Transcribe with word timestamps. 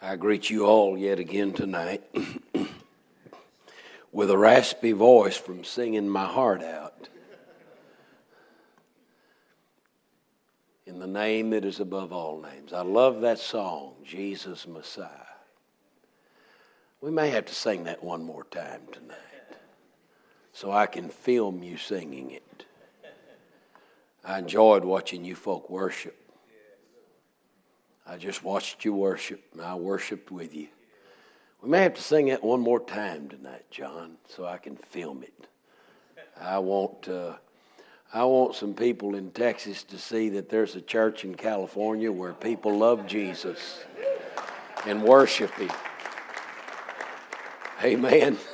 I 0.00 0.16
greet 0.16 0.50
you 0.50 0.66
all 0.66 0.98
yet 0.98 1.18
again 1.18 1.52
tonight 1.52 2.02
with 4.12 4.30
a 4.30 4.36
raspy 4.36 4.92
voice 4.92 5.36
from 5.36 5.64
singing 5.64 6.08
my 6.08 6.26
heart 6.26 6.62
out. 6.62 7.08
In 10.84 10.98
the 10.98 11.06
name 11.06 11.50
that 11.50 11.64
is 11.64 11.80
above 11.80 12.12
all 12.12 12.40
names. 12.40 12.72
I 12.72 12.82
love 12.82 13.22
that 13.22 13.38
song, 13.38 13.94
Jesus 14.04 14.68
Messiah. 14.68 15.08
We 17.00 17.10
may 17.10 17.30
have 17.30 17.46
to 17.46 17.54
sing 17.54 17.84
that 17.84 18.04
one 18.04 18.22
more 18.22 18.44
time 18.44 18.82
tonight 18.92 19.16
so 20.52 20.70
I 20.70 20.86
can 20.86 21.08
film 21.08 21.62
you 21.62 21.78
singing 21.78 22.30
it. 22.30 22.66
I 24.24 24.38
enjoyed 24.38 24.84
watching 24.84 25.24
you 25.24 25.34
folk 25.34 25.70
worship. 25.70 26.25
I 28.08 28.16
just 28.16 28.44
watched 28.44 28.84
you 28.84 28.94
worship, 28.94 29.42
and 29.52 29.62
I 29.62 29.74
worshiped 29.74 30.30
with 30.30 30.54
you. 30.54 30.68
We 31.60 31.70
may 31.70 31.82
have 31.82 31.94
to 31.94 32.02
sing 32.02 32.28
it 32.28 32.44
one 32.44 32.60
more 32.60 32.78
time 32.78 33.28
tonight, 33.28 33.64
John, 33.70 34.18
so 34.28 34.44
I 34.44 34.58
can 34.58 34.76
film 34.76 35.24
it. 35.24 35.48
I 36.40 36.58
want, 36.58 37.08
uh, 37.08 37.34
I 38.14 38.24
want 38.24 38.54
some 38.54 38.74
people 38.74 39.16
in 39.16 39.32
Texas 39.32 39.82
to 39.84 39.98
see 39.98 40.28
that 40.30 40.48
there's 40.48 40.76
a 40.76 40.80
church 40.80 41.24
in 41.24 41.34
California 41.34 42.12
where 42.12 42.32
people 42.32 42.76
love 42.76 43.06
Jesus 43.08 43.80
and 44.86 45.02
worship 45.02 45.50
Him. 45.54 45.70
Amen. 47.82 48.38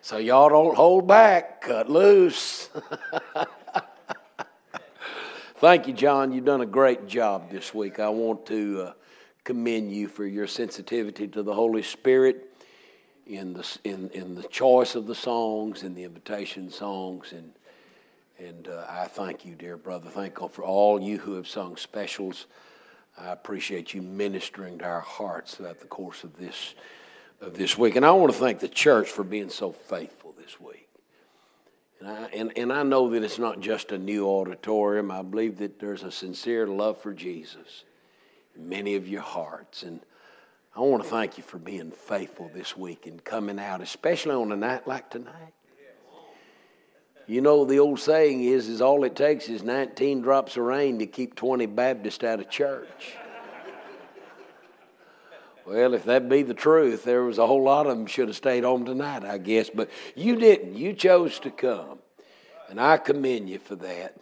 So 0.00 0.16
y'all 0.16 0.48
don't 0.48 0.74
hold 0.74 1.06
back, 1.06 1.60
cut 1.60 1.90
loose. 1.90 2.70
Thank 5.58 5.88
you, 5.88 5.92
John. 5.92 6.30
You've 6.30 6.44
done 6.44 6.60
a 6.60 6.66
great 6.66 7.08
job 7.08 7.50
this 7.50 7.74
week. 7.74 7.98
I 7.98 8.08
want 8.10 8.46
to 8.46 8.80
uh, 8.80 8.92
commend 9.42 9.90
you 9.90 10.06
for 10.06 10.24
your 10.24 10.46
sensitivity 10.46 11.26
to 11.26 11.42
the 11.42 11.52
Holy 11.52 11.82
Spirit 11.82 12.54
in 13.26 13.54
the, 13.54 13.78
in, 13.82 14.08
in 14.10 14.36
the 14.36 14.44
choice 14.44 14.94
of 14.94 15.08
the 15.08 15.16
songs 15.16 15.82
and 15.82 15.96
the 15.96 16.04
invitation 16.04 16.70
songs. 16.70 17.32
And, 17.32 17.52
and 18.38 18.68
uh, 18.68 18.86
I 18.88 19.06
thank 19.06 19.44
you, 19.44 19.56
dear 19.56 19.76
brother. 19.76 20.08
Thank 20.08 20.34
God 20.34 20.52
for 20.52 20.62
all 20.62 21.00
you 21.00 21.18
who 21.18 21.34
have 21.34 21.48
sung 21.48 21.76
specials. 21.76 22.46
I 23.18 23.32
appreciate 23.32 23.92
you 23.94 24.00
ministering 24.00 24.78
to 24.78 24.84
our 24.84 25.00
hearts 25.00 25.56
throughout 25.56 25.80
the 25.80 25.86
course 25.86 26.22
of 26.22 26.38
this, 26.38 26.76
of 27.40 27.54
this 27.54 27.76
week. 27.76 27.96
And 27.96 28.06
I 28.06 28.12
want 28.12 28.32
to 28.32 28.38
thank 28.38 28.60
the 28.60 28.68
church 28.68 29.08
for 29.08 29.24
being 29.24 29.50
so 29.50 29.72
faithful 29.72 30.36
this 30.38 30.60
week. 30.60 30.87
And 32.00 32.08
I, 32.08 32.24
and, 32.26 32.52
and 32.56 32.72
I 32.72 32.82
know 32.82 33.10
that 33.10 33.22
it's 33.22 33.38
not 33.38 33.60
just 33.60 33.92
a 33.92 33.98
new 33.98 34.26
auditorium. 34.28 35.10
I 35.10 35.22
believe 35.22 35.58
that 35.58 35.80
there's 35.80 36.04
a 36.04 36.12
sincere 36.12 36.66
love 36.66 37.00
for 37.00 37.12
Jesus 37.12 37.84
in 38.54 38.68
many 38.68 38.94
of 38.94 39.08
your 39.08 39.22
hearts. 39.22 39.82
And 39.82 40.00
I 40.76 40.80
want 40.80 41.02
to 41.02 41.08
thank 41.08 41.38
you 41.38 41.42
for 41.42 41.58
being 41.58 41.90
faithful 41.90 42.50
this 42.54 42.76
week 42.76 43.06
and 43.06 43.22
coming 43.24 43.58
out, 43.58 43.80
especially 43.80 44.34
on 44.34 44.52
a 44.52 44.56
night 44.56 44.86
like 44.86 45.10
tonight. 45.10 45.54
You 47.26 47.42
know, 47.42 47.66
the 47.66 47.78
old 47.78 48.00
saying 48.00 48.42
is, 48.44 48.68
is 48.68 48.80
all 48.80 49.04
it 49.04 49.14
takes 49.14 49.50
is 49.50 49.62
19 49.62 50.22
drops 50.22 50.56
of 50.56 50.62
rain 50.62 50.98
to 51.00 51.06
keep 51.06 51.34
20 51.34 51.66
Baptists 51.66 52.24
out 52.24 52.40
of 52.40 52.48
church. 52.48 53.16
Well, 55.68 55.92
if 55.92 56.04
that 56.04 56.30
be 56.30 56.42
the 56.42 56.54
truth, 56.54 57.04
there 57.04 57.24
was 57.24 57.36
a 57.36 57.46
whole 57.46 57.62
lot 57.62 57.86
of 57.86 57.98
them 57.98 58.06
should 58.06 58.28
have 58.28 58.36
stayed 58.36 58.64
home 58.64 58.86
tonight, 58.86 59.22
I 59.22 59.36
guess. 59.36 59.68
But 59.68 59.90
you 60.16 60.34
didn't. 60.36 60.78
You 60.78 60.94
chose 60.94 61.38
to 61.40 61.50
come. 61.50 61.98
And 62.70 62.80
I 62.80 62.96
commend 62.96 63.50
you 63.50 63.58
for 63.58 63.76
that. 63.76 64.16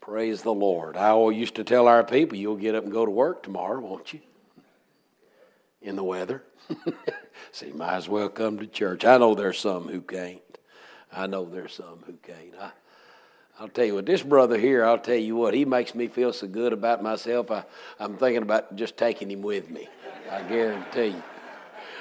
Praise 0.00 0.40
the 0.40 0.54
Lord. 0.54 0.96
I 0.96 1.08
always 1.08 1.36
used 1.36 1.56
to 1.56 1.64
tell 1.64 1.88
our 1.88 2.02
people, 2.02 2.38
you'll 2.38 2.56
get 2.56 2.74
up 2.74 2.84
and 2.84 2.92
go 2.92 3.04
to 3.04 3.10
work 3.10 3.42
tomorrow, 3.42 3.80
won't 3.80 4.14
you? 4.14 4.20
In 5.82 5.94
the 5.94 6.04
weather. 6.04 6.42
you 6.70 7.74
might 7.74 7.96
as 7.96 8.08
well 8.08 8.30
come 8.30 8.58
to 8.58 8.66
church. 8.66 9.04
I 9.04 9.18
know 9.18 9.34
there's 9.34 9.58
some 9.58 9.88
who 9.88 10.00
can't. 10.00 10.40
I 11.12 11.26
know 11.26 11.44
there's 11.44 11.74
some 11.74 11.98
who 12.06 12.14
can't. 12.14 12.54
I, 12.58 12.70
I'll 13.60 13.68
tell 13.68 13.84
you 13.84 13.96
what, 13.96 14.06
this 14.06 14.22
brother 14.22 14.58
here, 14.58 14.86
I'll 14.86 14.98
tell 14.98 15.16
you 15.16 15.36
what, 15.36 15.52
he 15.52 15.66
makes 15.66 15.94
me 15.94 16.08
feel 16.08 16.32
so 16.32 16.46
good 16.46 16.72
about 16.72 17.02
myself. 17.02 17.50
I, 17.50 17.64
I'm 18.00 18.16
thinking 18.16 18.42
about 18.42 18.74
just 18.74 18.96
taking 18.96 19.30
him 19.30 19.42
with 19.42 19.68
me. 19.68 19.88
I 20.32 20.40
guarantee 20.44 21.08
you. 21.08 21.22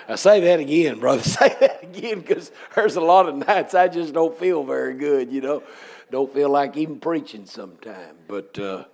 I 0.08 0.16
say 0.16 0.40
that 0.40 0.60
again, 0.62 1.00
brother. 1.00 1.22
Say 1.24 1.56
that 1.60 1.84
again 1.84 2.22
because 2.22 2.52
there's 2.76 2.96
a 2.96 3.02
lot 3.02 3.28
of 3.28 3.36
nights 3.36 3.76
I 3.76 3.90
just 3.90 4.14
don't 4.14 4.38
feel 4.38 4.64
very 4.64 4.94
good, 4.94 5.32
you 5.32 5.42
know. 5.42 5.64
Don't 6.12 6.34
feel 6.34 6.50
like 6.50 6.78
even 6.78 7.00
preaching 7.00 7.46
sometimes. 7.46 8.18
But 8.28 8.58
uh, 8.58 8.86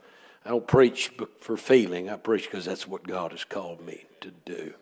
I 0.44 0.50
don't 0.50 0.68
preach 0.68 1.12
for 1.40 1.56
feeling. 1.56 2.10
I 2.10 2.16
preach 2.16 2.46
because 2.46 2.66
that's 2.66 2.88
what 2.88 3.06
God 3.06 3.32
has 3.32 3.44
called 3.44 3.86
me 3.86 4.06
to 4.22 4.32
do. 4.46 4.74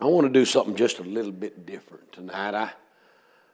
I 0.00 0.06
want 0.06 0.26
to 0.26 0.32
do 0.32 0.44
something 0.44 0.76
just 0.76 1.00
a 1.00 1.04
little 1.04 1.32
bit 1.32 1.66
different 1.66 2.12
tonight. 2.12 2.54
I, 2.54 2.70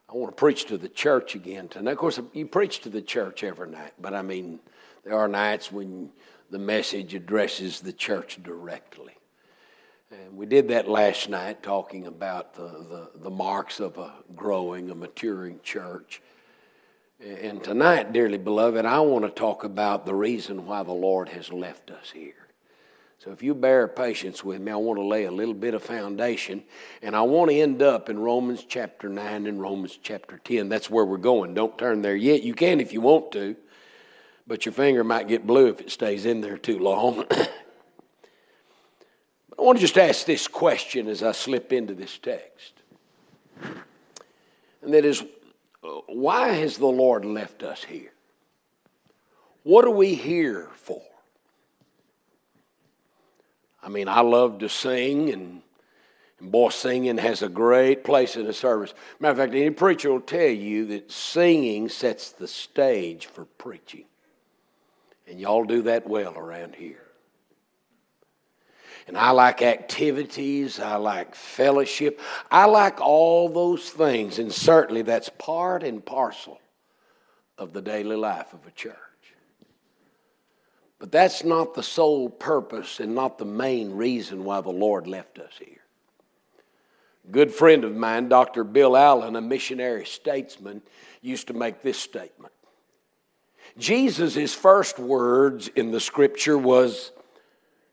I 0.08 0.12
want 0.12 0.32
to 0.32 0.36
preach 0.36 0.66
to 0.66 0.76
the 0.76 0.88
church 0.88 1.34
again 1.34 1.68
tonight. 1.68 1.92
Of 1.92 1.98
course, 1.98 2.20
you 2.34 2.46
preach 2.46 2.80
to 2.80 2.90
the 2.90 3.02
church 3.02 3.42
every 3.42 3.70
night, 3.70 3.92
but 3.98 4.14
I 4.14 4.22
mean, 4.22 4.60
there 5.04 5.16
are 5.18 5.28
nights 5.28 5.72
when 5.72 6.10
the 6.50 6.58
message 6.58 7.14
addresses 7.14 7.80
the 7.80 7.92
church 7.92 8.42
directly. 8.42 9.14
And 10.10 10.36
we 10.36 10.46
did 10.46 10.68
that 10.68 10.88
last 10.88 11.28
night, 11.28 11.62
talking 11.62 12.06
about 12.06 12.54
the, 12.54 12.62
the, 12.62 13.10
the, 13.22 13.30
marks 13.30 13.78
of 13.78 13.96
a 13.96 14.12
growing, 14.34 14.90
a 14.90 14.94
maturing 14.94 15.60
church. 15.62 16.20
And 17.20 17.62
tonight, 17.62 18.12
dearly 18.12 18.38
beloved, 18.38 18.84
I 18.84 18.98
want 19.00 19.24
to 19.24 19.30
talk 19.30 19.62
about 19.62 20.06
the 20.06 20.14
reason 20.14 20.66
why 20.66 20.82
the 20.82 20.92
Lord 20.92 21.28
has 21.28 21.52
left 21.52 21.92
us 21.92 22.10
here. 22.10 22.34
So 23.18 23.30
if 23.30 23.42
you 23.42 23.54
bear 23.54 23.86
patience 23.86 24.42
with 24.42 24.60
me, 24.60 24.72
I 24.72 24.76
want 24.76 24.98
to 24.98 25.04
lay 25.04 25.24
a 25.24 25.30
little 25.30 25.54
bit 25.54 25.74
of 25.74 25.82
foundation, 25.82 26.64
and 27.02 27.14
I 27.14 27.20
want 27.20 27.50
to 27.50 27.60
end 27.60 27.82
up 27.82 28.08
in 28.08 28.18
Romans 28.18 28.64
chapter 28.66 29.08
9 29.08 29.46
and 29.46 29.60
Romans 29.60 29.96
chapter 30.02 30.40
10. 30.42 30.70
That's 30.70 30.90
where 30.90 31.04
we're 31.04 31.18
going. 31.18 31.54
Don't 31.54 31.78
turn 31.78 32.02
there 32.02 32.16
yet. 32.16 32.42
You 32.42 32.54
can 32.54 32.80
if 32.80 32.92
you 32.92 33.02
want 33.02 33.30
to 33.32 33.54
but 34.50 34.66
your 34.66 34.72
finger 34.72 35.04
might 35.04 35.28
get 35.28 35.46
blue 35.46 35.68
if 35.68 35.80
it 35.80 35.92
stays 35.92 36.26
in 36.26 36.40
there 36.40 36.58
too 36.58 36.80
long. 36.80 37.24
I 37.30 37.46
want 39.56 39.78
to 39.78 39.80
just 39.80 39.96
ask 39.96 40.26
this 40.26 40.48
question 40.48 41.06
as 41.06 41.22
I 41.22 41.30
slip 41.30 41.72
into 41.72 41.94
this 41.94 42.18
text. 42.18 42.72
And 44.82 44.92
that 44.92 45.04
is, 45.04 45.22
why 46.08 46.48
has 46.48 46.78
the 46.78 46.88
Lord 46.88 47.24
left 47.24 47.62
us 47.62 47.84
here? 47.84 48.10
What 49.62 49.84
are 49.84 49.90
we 49.92 50.16
here 50.16 50.68
for? 50.74 51.02
I 53.84 53.88
mean, 53.88 54.08
I 54.08 54.22
love 54.22 54.58
to 54.58 54.68
sing, 54.68 55.30
and, 55.30 55.62
and 56.40 56.50
boy, 56.50 56.70
singing 56.70 57.18
has 57.18 57.42
a 57.42 57.48
great 57.48 58.02
place 58.02 58.34
in 58.34 58.48
a 58.48 58.52
service. 58.52 58.94
Matter 59.20 59.30
of 59.30 59.38
fact, 59.38 59.54
any 59.54 59.70
preacher 59.70 60.10
will 60.10 60.20
tell 60.20 60.42
you 60.42 60.86
that 60.86 61.12
singing 61.12 61.88
sets 61.88 62.32
the 62.32 62.48
stage 62.48 63.26
for 63.26 63.44
preaching. 63.44 64.06
And 65.30 65.40
y'all 65.40 65.64
do 65.64 65.82
that 65.82 66.08
well 66.08 66.36
around 66.36 66.74
here. 66.74 67.06
And 69.06 69.16
I 69.16 69.30
like 69.30 69.62
activities, 69.62 70.80
I 70.80 70.96
like 70.96 71.36
fellowship, 71.36 72.20
I 72.50 72.66
like 72.66 73.00
all 73.00 73.48
those 73.48 73.88
things, 73.90 74.40
and 74.40 74.52
certainly 74.52 75.02
that's 75.02 75.28
part 75.28 75.84
and 75.84 76.04
parcel 76.04 76.60
of 77.56 77.72
the 77.72 77.80
daily 77.80 78.16
life 78.16 78.52
of 78.52 78.66
a 78.66 78.70
church. 78.72 78.96
But 80.98 81.12
that's 81.12 81.44
not 81.44 81.74
the 81.74 81.82
sole 81.82 82.28
purpose 82.28 82.98
and 82.98 83.14
not 83.14 83.38
the 83.38 83.44
main 83.44 83.92
reason 83.92 84.44
why 84.44 84.60
the 84.60 84.70
Lord 84.70 85.06
left 85.06 85.38
us 85.38 85.52
here. 85.58 85.84
A 87.28 87.32
good 87.32 87.52
friend 87.52 87.84
of 87.84 87.94
mine, 87.94 88.28
Dr. 88.28 88.64
Bill 88.64 88.96
Allen, 88.96 89.36
a 89.36 89.40
missionary 89.40 90.06
statesman, 90.06 90.82
used 91.22 91.46
to 91.46 91.54
make 91.54 91.82
this 91.82 91.98
statement 91.98 92.52
Jesus' 93.78 94.54
first 94.54 94.98
words 94.98 95.68
in 95.68 95.90
the 95.90 96.00
scripture 96.00 96.58
was, 96.58 97.12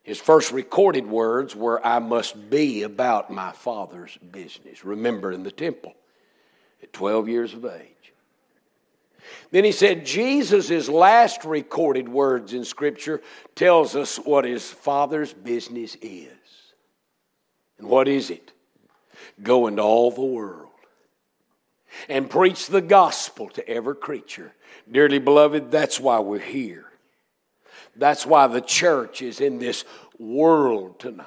his 0.04 0.20
first 0.20 0.52
recorded 0.52 1.08
words 1.08 1.56
were, 1.56 1.86
I 1.86 2.00
must 2.00 2.50
be 2.50 2.84
about 2.84 3.32
my 3.32 3.52
Father's 3.52 4.18
business. 4.18 4.84
Remember 4.84 5.32
in 5.32 5.44
the 5.44 5.52
temple 5.52 5.94
at 6.82 6.94
12 6.94 7.30
years 7.30 7.54
of 7.54 7.66
age. 7.66 7.92
Then 9.52 9.64
he 9.64 9.72
said, 9.72 10.06
Jesus' 10.06 10.88
last 10.88 11.44
recorded 11.44 12.08
words 12.08 12.54
in 12.54 12.64
Scripture 12.64 13.22
tells 13.56 13.96
us 13.96 14.18
what 14.18 14.46
his 14.46 14.70
Father's 14.70 15.34
business 15.34 15.96
is. 16.02 16.30
And 17.78 17.88
what 17.88 18.08
is 18.08 18.30
it? 18.30 18.52
Go 19.44 19.68
into 19.68 19.82
all 19.82 20.12
the 20.12 20.22
world 20.22 20.67
and 22.10 22.30
preach 22.30 22.68
the 22.68 22.82
gospel 22.82 23.50
to 23.50 23.68
every 23.68 23.96
creature. 23.96 24.54
Dearly 24.90 25.20
beloved, 25.20 25.72
that's 25.72 26.00
why 26.00 26.20
we're 26.20 26.40
here. 26.40 26.86
That's 27.96 28.26
why 28.26 28.48
the 28.48 28.62
church 28.62 29.22
is 29.22 29.42
in 29.42 29.60
this 29.60 29.84
world 30.20 31.00
tonight. 31.00 31.26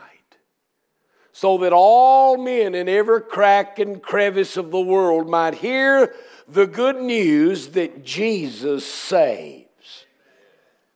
So 1.33 1.59
that 1.59 1.73
all 1.73 2.37
men 2.37 2.75
in 2.75 2.89
every 2.89 3.23
crack 3.23 3.79
and 3.79 4.03
crevice 4.03 4.57
of 4.57 4.71
the 4.71 4.81
world 4.81 5.29
might 5.29 5.55
hear 5.55 6.15
the 6.49 6.67
good 6.67 6.97
news 6.97 7.69
that 7.69 8.05
Jesus 8.05 8.85
saves. 8.85 9.70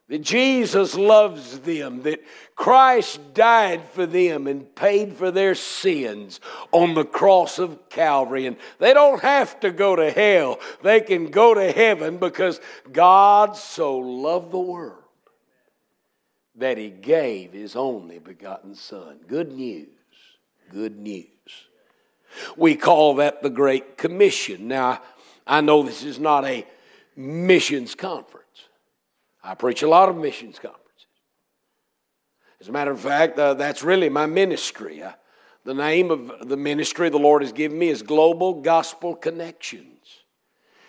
That 0.08 0.20
Jesus 0.20 0.94
loves 0.94 1.60
them, 1.60 2.02
that 2.02 2.22
Christ 2.54 3.32
died 3.32 3.84
for 3.88 4.04
them 4.04 4.46
and 4.46 4.74
paid 4.74 5.14
for 5.14 5.30
their 5.30 5.54
sins 5.54 6.40
on 6.72 6.94
the 6.94 7.06
cross 7.06 7.58
of 7.58 7.88
Calvary. 7.88 8.46
And 8.46 8.56
they 8.78 8.92
don't 8.92 9.22
have 9.22 9.58
to 9.60 9.70
go 9.70 9.96
to 9.96 10.10
hell, 10.10 10.58
they 10.82 11.00
can 11.00 11.30
go 11.30 11.54
to 11.54 11.72
heaven 11.72 12.18
because 12.18 12.60
God 12.92 13.56
so 13.56 13.96
loved 13.98 14.52
the 14.52 14.58
world 14.58 15.02
that 16.56 16.76
He 16.76 16.90
gave 16.90 17.52
His 17.52 17.74
only 17.74 18.18
begotten 18.18 18.74
Son. 18.74 19.20
Good 19.26 19.52
news. 19.52 19.88
Good 20.70 20.98
news. 20.98 21.26
We 22.56 22.76
call 22.76 23.16
that 23.16 23.42
the 23.42 23.50
Great 23.50 23.96
Commission. 23.96 24.68
Now, 24.68 25.00
I 25.46 25.60
know 25.60 25.82
this 25.82 26.02
is 26.02 26.18
not 26.18 26.44
a 26.44 26.66
missions 27.16 27.94
conference. 27.94 28.43
I 29.44 29.54
preach 29.54 29.82
a 29.82 29.88
lot 29.88 30.08
of 30.08 30.16
missions 30.16 30.58
conferences. 30.58 30.80
As 32.60 32.68
a 32.68 32.72
matter 32.72 32.92
of 32.92 33.00
fact, 33.00 33.38
uh, 33.38 33.52
that's 33.52 33.82
really 33.82 34.08
my 34.08 34.24
ministry. 34.24 35.02
Uh, 35.02 35.12
the 35.64 35.74
name 35.74 36.10
of 36.10 36.48
the 36.48 36.56
ministry 36.56 37.10
the 37.10 37.18
Lord 37.18 37.42
has 37.42 37.52
given 37.52 37.78
me 37.78 37.88
is 37.88 38.02
Global 38.02 38.62
Gospel 38.62 39.14
Connections. 39.14 39.90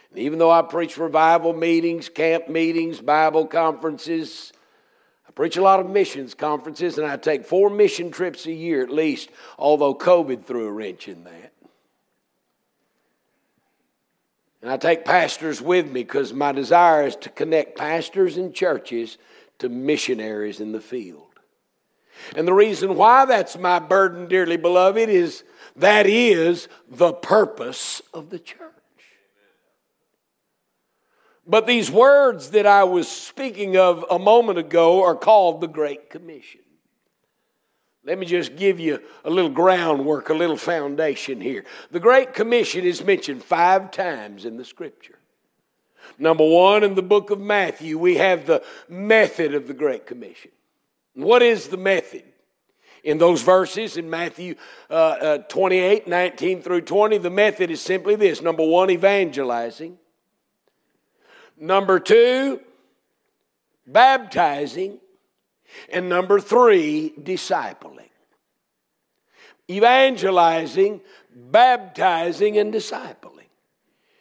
And 0.10 0.20
even 0.20 0.40
though 0.40 0.52
I 0.52 0.62
preach 0.62 0.98
revival 0.98 1.52
meetings, 1.54 2.08
camp 2.08 2.48
meetings, 2.48 3.02
Bible 3.02 3.46
conferences, 3.46 4.54
I 5.28 5.32
preach 5.32 5.58
a 5.58 5.62
lot 5.62 5.82
of 5.82 5.90
missions 5.90 6.34
conferences, 6.34 6.98
and 6.98 7.06
I 7.06 7.18
take 7.18 7.46
four 7.46 7.70
mission 7.70 8.10
trips 8.10 8.46
a 8.46 8.54
year 8.54 8.82
at 8.82 8.90
least, 8.90 9.30
although 9.58 9.94
COVID 9.94 10.46
threw 10.46 10.66
a 10.68 10.72
wrench 10.72 11.10
in 11.10 11.26
that. 11.26 11.52
And 14.66 14.74
I 14.74 14.78
take 14.78 15.06
pastors 15.06 15.62
with 15.62 15.86
me 15.86 16.02
because 16.02 16.34
my 16.34 16.52
desire 16.52 17.06
is 17.06 17.16
to 17.18 17.30
connect 17.30 17.78
pastors 17.78 18.36
and 18.36 18.52
churches 18.52 19.20
to 19.60 19.70
missionaries 19.70 20.60
in 20.60 20.72
the 20.72 20.82
field. 20.82 21.28
And 22.36 22.48
the 22.48 22.54
reason 22.54 22.96
why 22.96 23.26
that's 23.26 23.60
my 23.60 23.78
burden, 23.78 24.28
dearly 24.28 24.58
beloved, 24.58 25.08
is 25.08 25.44
that 25.76 26.08
is 26.08 26.68
the 26.90 27.14
purpose 27.14 28.02
of 28.12 28.32
the 28.32 28.40
church. 28.40 28.72
But 31.46 31.68
these 31.68 31.92
words 31.92 32.50
that 32.50 32.66
I 32.66 32.86
was 32.86 33.08
speaking 33.08 33.78
of 33.78 34.04
a 34.10 34.18
moment 34.18 34.58
ago 34.58 35.04
are 35.04 35.14
called 35.14 35.62
the 35.62 35.68
Great 35.68 36.10
Commission. 36.10 36.65
Let 38.06 38.20
me 38.20 38.28
just 38.28 38.56
give 38.56 38.80
you 38.80 39.00
a 39.24 39.30
little 39.32 39.50
groundwork, 39.50 40.30
a 40.30 40.34
little 40.36 40.58
foundation 40.58 41.42
here. 41.42 41.66
The 41.90 42.00
Great 42.00 42.36
Commission 42.36 42.86
is 42.86 43.04
mentioned 43.04 43.44
five 43.44 43.90
times 43.90 44.46
in 44.46 44.58
the 44.58 44.66
Scripture. 44.66 45.18
Number 46.20 46.48
one, 46.48 46.84
in 46.84 46.94
the 46.94 47.02
book 47.02 47.32
of 47.32 47.40
Matthew, 47.40 47.98
we 47.98 48.18
have 48.18 48.46
the 48.46 48.64
method 48.88 49.56
of 49.56 49.68
the 49.68 49.74
Great 49.74 50.06
Commission. 50.06 50.52
What 51.16 51.42
is 51.42 51.68
the 51.70 51.78
method? 51.78 52.24
In 53.04 53.18
those 53.18 53.42
verses 53.42 53.98
in 53.98 54.10
Matthew 54.10 54.56
uh, 54.90 54.94
uh, 54.94 55.38
28, 55.40 56.08
19 56.08 56.62
through 56.62 56.82
20, 56.82 57.18
the 57.18 57.30
method 57.30 57.72
is 57.72 57.82
simply 57.82 58.16
this 58.16 58.42
number 58.42 58.66
one, 58.66 58.92
evangelizing. 58.92 59.98
Number 61.58 62.00
two, 62.00 62.60
baptizing. 63.88 65.00
And 65.90 66.10
number 66.10 66.40
three, 66.40 67.14
discipling. 67.20 68.10
Evangelizing, 69.70 71.02
baptizing, 71.34 72.58
and 72.58 72.74
discipling. 72.74 73.50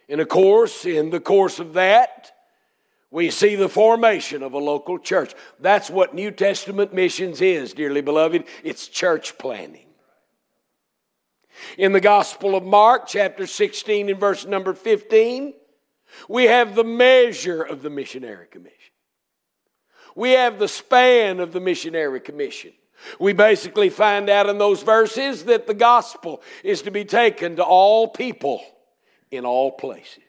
And 0.09 0.21
of 0.21 0.29
course, 0.29 0.85
in 0.85 1.11
the 1.11 1.21
course 1.21 1.59
of 1.59 1.75
that, 1.75 2.33
we 3.11 3.31
see 3.31 3.55
the 3.55 3.69
formation 3.69 4.43
of 4.43 4.55
a 4.55 4.59
local 4.59 4.99
church. 4.99 5.35
That's 5.61 5.89
what 5.89 6.15
New 6.15 6.31
Testament 6.31 6.93
missions 6.93 7.41
is, 7.41 7.73
dearly 7.73 8.01
beloved. 8.01 8.45
It's 8.65 8.89
church 8.89 9.39
planning. 9.39 9.87
In 11.79 11.93
the 11.93 12.01
Gospel 12.01 12.57
of 12.57 12.65
Mark, 12.65 13.07
chapter 13.07 13.47
16, 13.47 14.09
and 14.09 14.19
verse 14.19 14.45
number 14.45 14.75
15, 14.75 15.55
we 16.29 16.45
have 16.45 16.75
the 16.75 16.85
measure 16.85 17.63
of 17.63 17.83
the 17.83 17.91
missionary 17.91 18.47
commission. 18.51 18.84
We 20.15 20.33
have 20.33 20.59
the 20.59 20.69
span 20.69 21.41
of 21.41 21.53
the 21.53 21.61
missionary 21.61 22.21
commission. 22.21 22.73
We 23.19 23.33
basically 23.33 23.91
find 23.91 24.31
out 24.31 24.49
in 24.49 24.59
those 24.59 24.83
verses 24.83 25.45
that 25.45 25.67
the 25.67 25.75
gospel 25.75 26.43
is 26.63 26.83
to 26.83 26.91
be 26.91 27.05
taken 27.05 27.57
to 27.57 27.65
all 27.65 28.09
people 28.09 28.63
in 29.31 29.45
all 29.45 29.73
places. 29.73 30.23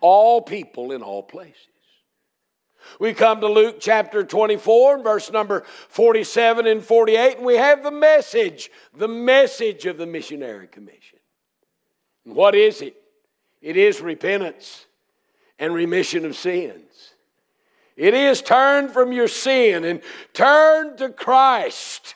All 0.00 0.40
people 0.40 0.92
in 0.92 1.02
all 1.02 1.22
places. 1.22 1.66
We 2.98 3.12
come 3.12 3.40
to 3.40 3.48
Luke 3.48 3.76
chapter 3.80 4.24
24, 4.24 5.02
verse 5.02 5.30
number 5.30 5.64
47 5.88 6.66
and 6.66 6.82
48, 6.82 7.36
and 7.36 7.46
we 7.46 7.56
have 7.56 7.82
the 7.82 7.90
message, 7.90 8.70
the 8.94 9.08
message 9.08 9.86
of 9.86 9.96
the 9.96 10.06
missionary 10.06 10.66
commission. 10.66 11.18
And 12.24 12.34
what 12.34 12.54
is 12.54 12.82
it? 12.82 12.96
It 13.60 13.76
is 13.76 14.00
repentance 14.00 14.86
and 15.58 15.74
remission 15.74 16.24
of 16.24 16.36
sins. 16.36 16.89
It 17.96 18.14
is 18.14 18.42
turn 18.42 18.88
from 18.88 19.12
your 19.12 19.28
sin 19.28 19.84
and 19.84 20.00
turn 20.32 20.96
to 20.98 21.10
Christ. 21.10 22.14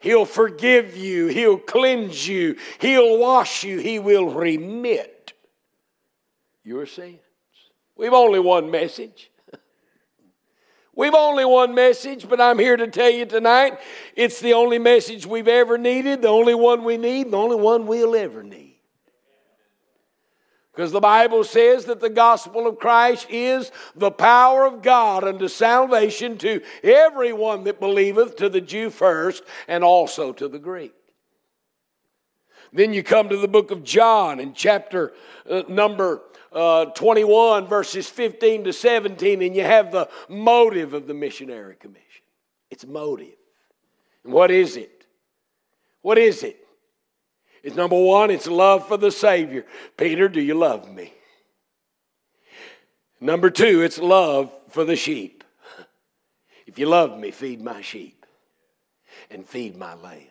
He'll 0.00 0.24
forgive 0.24 0.96
you, 0.96 1.26
He'll 1.26 1.58
cleanse 1.58 2.26
you, 2.26 2.56
He'll 2.78 3.18
wash 3.18 3.64
you, 3.64 3.78
He 3.78 3.98
will 3.98 4.30
remit 4.30 5.32
your 6.62 6.86
sins. 6.86 7.18
We've 7.96 8.12
only 8.12 8.38
one 8.38 8.70
message. 8.70 9.30
We've 10.94 11.14
only 11.14 11.44
one 11.44 11.74
message, 11.74 12.28
but 12.28 12.40
I'm 12.40 12.58
here 12.58 12.76
to 12.76 12.86
tell 12.86 13.10
you 13.10 13.26
tonight 13.26 13.78
it's 14.14 14.40
the 14.40 14.52
only 14.52 14.78
message 14.78 15.26
we've 15.26 15.48
ever 15.48 15.78
needed, 15.78 16.22
the 16.22 16.28
only 16.28 16.54
one 16.54 16.84
we 16.84 16.96
need, 16.96 17.32
the 17.32 17.36
only 17.36 17.56
one 17.56 17.86
we'll 17.86 18.14
ever 18.14 18.42
need. 18.42 18.67
Because 20.78 20.92
the 20.92 21.00
Bible 21.00 21.42
says 21.42 21.86
that 21.86 21.98
the 21.98 22.08
gospel 22.08 22.68
of 22.68 22.78
Christ 22.78 23.26
is 23.30 23.72
the 23.96 24.12
power 24.12 24.64
of 24.64 24.80
God 24.80 25.24
unto 25.24 25.48
salvation 25.48 26.38
to 26.38 26.60
everyone 26.84 27.64
that 27.64 27.80
believeth, 27.80 28.36
to 28.36 28.48
the 28.48 28.60
Jew 28.60 28.88
first, 28.88 29.42
and 29.66 29.82
also 29.82 30.32
to 30.34 30.46
the 30.46 30.60
Greek. 30.60 30.94
Then 32.72 32.92
you 32.92 33.02
come 33.02 33.28
to 33.28 33.36
the 33.36 33.48
book 33.48 33.72
of 33.72 33.82
John 33.82 34.38
in 34.38 34.52
chapter 34.52 35.14
uh, 35.50 35.64
number 35.68 36.22
uh, 36.52 36.84
21, 36.84 37.66
verses 37.66 38.08
15 38.08 38.62
to 38.62 38.72
17, 38.72 39.42
and 39.42 39.56
you 39.56 39.64
have 39.64 39.90
the 39.90 40.08
motive 40.28 40.94
of 40.94 41.08
the 41.08 41.14
missionary 41.14 41.74
commission. 41.74 42.22
It's 42.70 42.86
motive. 42.86 43.34
And 44.22 44.32
what 44.32 44.52
is 44.52 44.76
it? 44.76 45.06
What 46.02 46.18
is 46.18 46.44
it? 46.44 46.67
Number 47.74 48.00
one, 48.00 48.30
it's 48.30 48.46
love 48.46 48.86
for 48.88 48.96
the 48.96 49.10
Savior. 49.10 49.64
Peter, 49.96 50.28
do 50.28 50.40
you 50.40 50.54
love 50.54 50.90
me? 50.90 51.12
Number 53.20 53.50
two, 53.50 53.82
it's 53.82 53.98
love 53.98 54.52
for 54.70 54.84
the 54.84 54.96
sheep. 54.96 55.44
If 56.66 56.78
you 56.78 56.86
love 56.86 57.18
me, 57.18 57.30
feed 57.30 57.60
my 57.60 57.80
sheep 57.80 58.26
and 59.30 59.46
feed 59.46 59.76
my 59.76 59.94
lambs. 59.94 60.24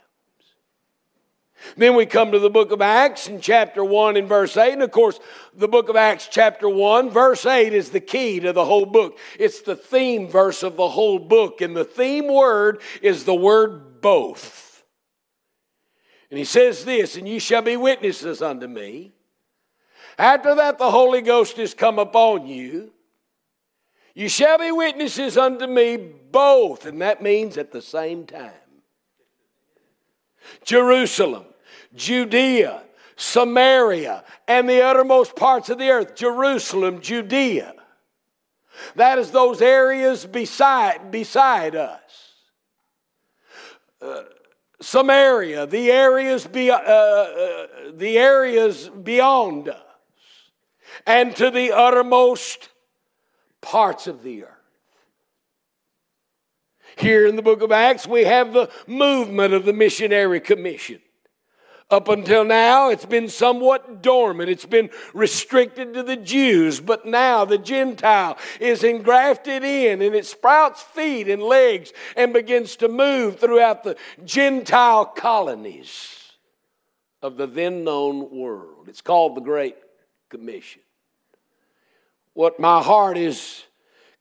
Then 1.75 1.95
we 1.95 2.05
come 2.05 2.31
to 2.31 2.39
the 2.39 2.49
book 2.49 2.71
of 2.71 2.81
Acts 2.81 3.27
in 3.27 3.41
chapter 3.41 3.83
1 3.83 4.15
and 4.15 4.29
verse 4.29 4.55
8. 4.55 4.73
And 4.73 4.83
of 4.83 4.91
course, 4.91 5.19
the 5.55 5.67
book 5.67 5.89
of 5.89 5.95
Acts, 5.95 6.27
chapter 6.29 6.69
1, 6.69 7.09
verse 7.09 7.45
8 7.45 7.73
is 7.73 7.89
the 7.89 7.99
key 7.99 8.39
to 8.39 8.53
the 8.53 8.63
whole 8.63 8.85
book. 8.85 9.17
It's 9.39 9.61
the 9.61 9.75
theme 9.75 10.27
verse 10.27 10.61
of 10.63 10.77
the 10.77 10.87
whole 10.87 11.19
book. 11.19 11.61
And 11.61 11.75
the 11.75 11.83
theme 11.83 12.31
word 12.31 12.81
is 13.01 13.25
the 13.25 13.35
word 13.35 14.01
both. 14.01 14.66
And 16.29 16.37
he 16.37 16.45
says 16.45 16.83
this, 16.83 17.15
and 17.15 17.27
ye 17.27 17.39
shall 17.39 17.61
be 17.61 17.77
witnesses 17.77 18.41
unto 18.41 18.67
me. 18.67 19.13
After 20.17 20.55
that, 20.55 20.77
the 20.77 20.91
Holy 20.91 21.21
Ghost 21.21 21.57
is 21.57 21.73
come 21.73 21.99
upon 21.99 22.47
you. 22.47 22.91
You 24.13 24.29
shall 24.29 24.57
be 24.57 24.71
witnesses 24.71 25.37
unto 25.37 25.67
me 25.67 25.95
both, 25.95 26.85
and 26.85 27.01
that 27.01 27.21
means 27.21 27.57
at 27.57 27.71
the 27.71 27.81
same 27.81 28.25
time. 28.25 28.51
Jerusalem, 30.63 31.45
Judea, 31.95 32.83
Samaria, 33.15 34.23
and 34.47 34.67
the 34.67 34.81
uttermost 34.81 35.35
parts 35.35 35.69
of 35.69 35.77
the 35.77 35.89
earth. 35.89 36.15
Jerusalem, 36.15 36.99
Judea. 36.99 37.73
That 38.95 39.19
is 39.19 39.31
those 39.31 39.61
areas 39.61 40.25
beside, 40.25 41.11
beside 41.11 41.75
us. 41.75 42.33
Uh, 44.01 44.23
Samaria, 44.79 45.65
the 45.65 45.91
areas, 45.91 46.45
be, 46.45 46.69
uh, 46.69 46.77
uh, 46.77 47.67
the 47.93 48.17
areas 48.17 48.89
beyond 48.89 49.69
us, 49.69 49.81
and 51.05 51.35
to 51.35 51.49
the 51.49 51.71
uttermost 51.71 52.69
parts 53.61 54.07
of 54.07 54.23
the 54.23 54.43
earth. 54.43 54.51
Here 56.97 57.27
in 57.27 57.35
the 57.35 57.41
book 57.41 57.61
of 57.61 57.71
Acts, 57.71 58.07
we 58.07 58.23
have 58.23 58.53
the 58.53 58.69
movement 58.87 59.53
of 59.53 59.65
the 59.65 59.73
missionary 59.73 60.39
commission. 60.39 60.99
Up 61.89 62.09
until 62.09 62.43
now, 62.43 62.89
it's 62.89 63.05
been 63.05 63.29
somewhat 63.29 64.01
dormant. 64.01 64.49
It's 64.49 64.65
been 64.65 64.89
restricted 65.13 65.93
to 65.93 66.03
the 66.03 66.17
Jews, 66.17 66.81
but 66.81 67.05
now 67.05 67.45
the 67.45 67.57
Gentile 67.57 68.37
is 68.59 68.83
engrafted 68.83 69.63
in 69.63 70.01
and 70.01 70.13
it 70.13 70.25
sprouts 70.25 70.81
feet 70.81 71.29
and 71.29 71.41
legs 71.41 71.93
and 72.17 72.33
begins 72.33 72.75
to 72.77 72.89
move 72.89 73.39
throughout 73.39 73.85
the 73.85 73.95
Gentile 74.25 75.05
colonies 75.05 76.33
of 77.21 77.37
the 77.37 77.47
then 77.47 77.85
known 77.85 78.31
world. 78.31 78.89
It's 78.89 79.01
called 79.01 79.35
the 79.35 79.41
Great 79.41 79.77
Commission. 80.29 80.81
What 82.33 82.59
my 82.59 82.83
heart 82.83 83.17
is 83.17 83.63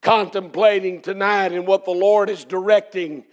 contemplating 0.02 1.02
tonight 1.02 1.50
and 1.50 1.66
what 1.66 1.84
the 1.84 1.90
Lord 1.90 2.30
is 2.30 2.44
directing 2.44 3.24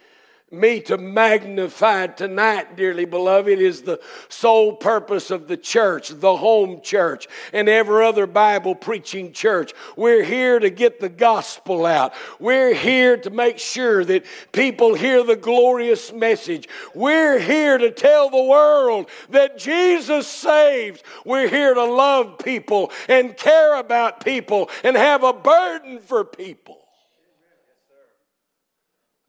me 0.53 0.79
to 0.81 0.97
magnify 0.97 2.07
tonight, 2.07 2.77
dearly 2.77 3.05
beloved, 3.05 3.59
is 3.59 3.81
the 3.81 3.99
sole 4.29 4.75
purpose 4.75 5.31
of 5.31 5.47
the 5.47 5.57
church, 5.57 6.09
the 6.09 6.37
home 6.37 6.81
church, 6.81 7.27
and 7.51 7.67
every 7.67 8.05
other 8.05 8.27
Bible 8.27 8.75
preaching 8.75 9.33
church. 9.33 9.73
We're 9.97 10.23
here 10.23 10.59
to 10.59 10.69
get 10.69 10.99
the 10.99 11.09
gospel 11.09 11.85
out. 11.85 12.13
We're 12.39 12.73
here 12.73 13.17
to 13.17 13.29
make 13.29 13.59
sure 13.59 14.05
that 14.05 14.25
people 14.51 14.93
hear 14.93 15.23
the 15.23 15.35
glorious 15.35 16.13
message. 16.13 16.69
We're 16.93 17.39
here 17.39 17.77
to 17.77 17.91
tell 17.91 18.29
the 18.29 18.43
world 18.43 19.09
that 19.29 19.57
Jesus 19.57 20.27
saves. 20.27 21.01
We're 21.25 21.49
here 21.49 21.73
to 21.73 21.85
love 21.85 22.39
people 22.39 22.91
and 23.09 23.35
care 23.35 23.75
about 23.79 24.23
people 24.23 24.69
and 24.83 24.95
have 24.95 25.23
a 25.23 25.33
burden 25.33 25.99
for 25.99 26.23
people. 26.23 26.79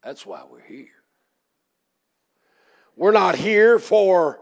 That's 0.03 0.23
why 0.23 0.43
we're 0.47 0.61
here. 0.61 0.94
We're 2.95 3.11
not 3.11 3.35
here 3.35 3.79
for 3.79 4.39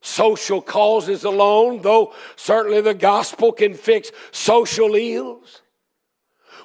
social 0.00 0.60
causes 0.60 1.24
alone, 1.24 1.82
though 1.82 2.14
certainly 2.36 2.80
the 2.80 2.94
gospel 2.94 3.52
can 3.52 3.74
fix 3.74 4.10
social 4.30 4.94
ills. 4.94 5.62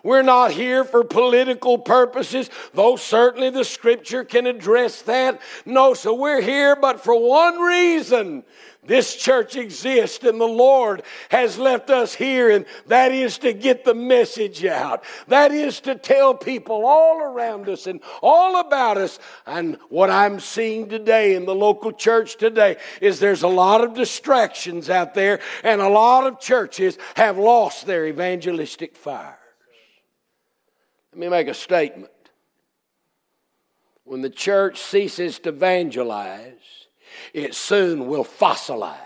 We're 0.08 0.22
not 0.22 0.52
here 0.52 0.86
for 0.86 1.04
political 1.04 1.78
purposes, 1.78 2.50
though 2.74 2.96
certainly 2.96 3.50
the 3.50 3.66
scripture 3.66 4.24
can 4.24 4.48
address 4.48 5.02
that. 5.02 5.42
No, 5.66 5.94
so 5.96 6.14
we're 6.14 6.40
here 6.40 6.78
but 6.78 7.04
for 7.04 7.20
one 7.20 7.60
reason 7.60 8.46
this 8.86 9.18
church 9.18 9.58
exists 9.58 10.24
and 10.24 10.40
the 10.40 10.46
Lord 10.46 11.04
has 11.28 11.58
left 11.58 11.90
us 11.90 12.14
here, 12.14 12.50
and 12.50 12.66
that 12.86 13.12
is 13.12 13.38
to 13.40 13.52
get 13.52 13.84
the 13.84 13.94
message 13.94 14.64
out. 14.64 15.04
That 15.28 15.52
is 15.52 15.82
to 15.82 15.96
tell 15.96 16.34
people 16.34 16.86
all 16.86 17.20
around 17.20 17.68
us 17.68 17.86
and 17.86 18.00
all 18.22 18.62
about 18.62 18.96
us. 18.96 19.20
And 19.46 19.78
what 19.90 20.10
I'm 20.10 20.40
seeing 20.40 20.88
today 20.88 21.36
in 21.36 21.44
the 21.44 21.54
local 21.54 21.92
church 21.92 22.38
today 22.38 22.78
is 23.02 23.20
there's 23.20 23.44
a 23.44 23.50
lot 23.50 23.84
of 23.84 23.94
distractions 23.94 24.90
out 24.90 25.16
there, 25.16 25.42
and 25.66 25.82
a 25.82 25.90
lot 25.90 26.26
of 26.26 26.40
churches 26.40 26.98
have 27.18 27.38
lost 27.38 27.86
their 27.86 28.08
evangelistic 28.08 28.96
fires. 28.96 29.36
Let 31.18 31.22
me 31.22 31.30
make 31.30 31.48
a 31.48 31.56
statement. 31.56 32.12
When 34.04 34.22
the 34.22 34.30
church 34.30 34.80
ceases 34.80 35.40
to 35.40 35.50
evangelize, 35.50 36.52
it 37.34 37.56
soon 37.56 38.06
will 38.06 38.24
fossilize. 38.24 39.00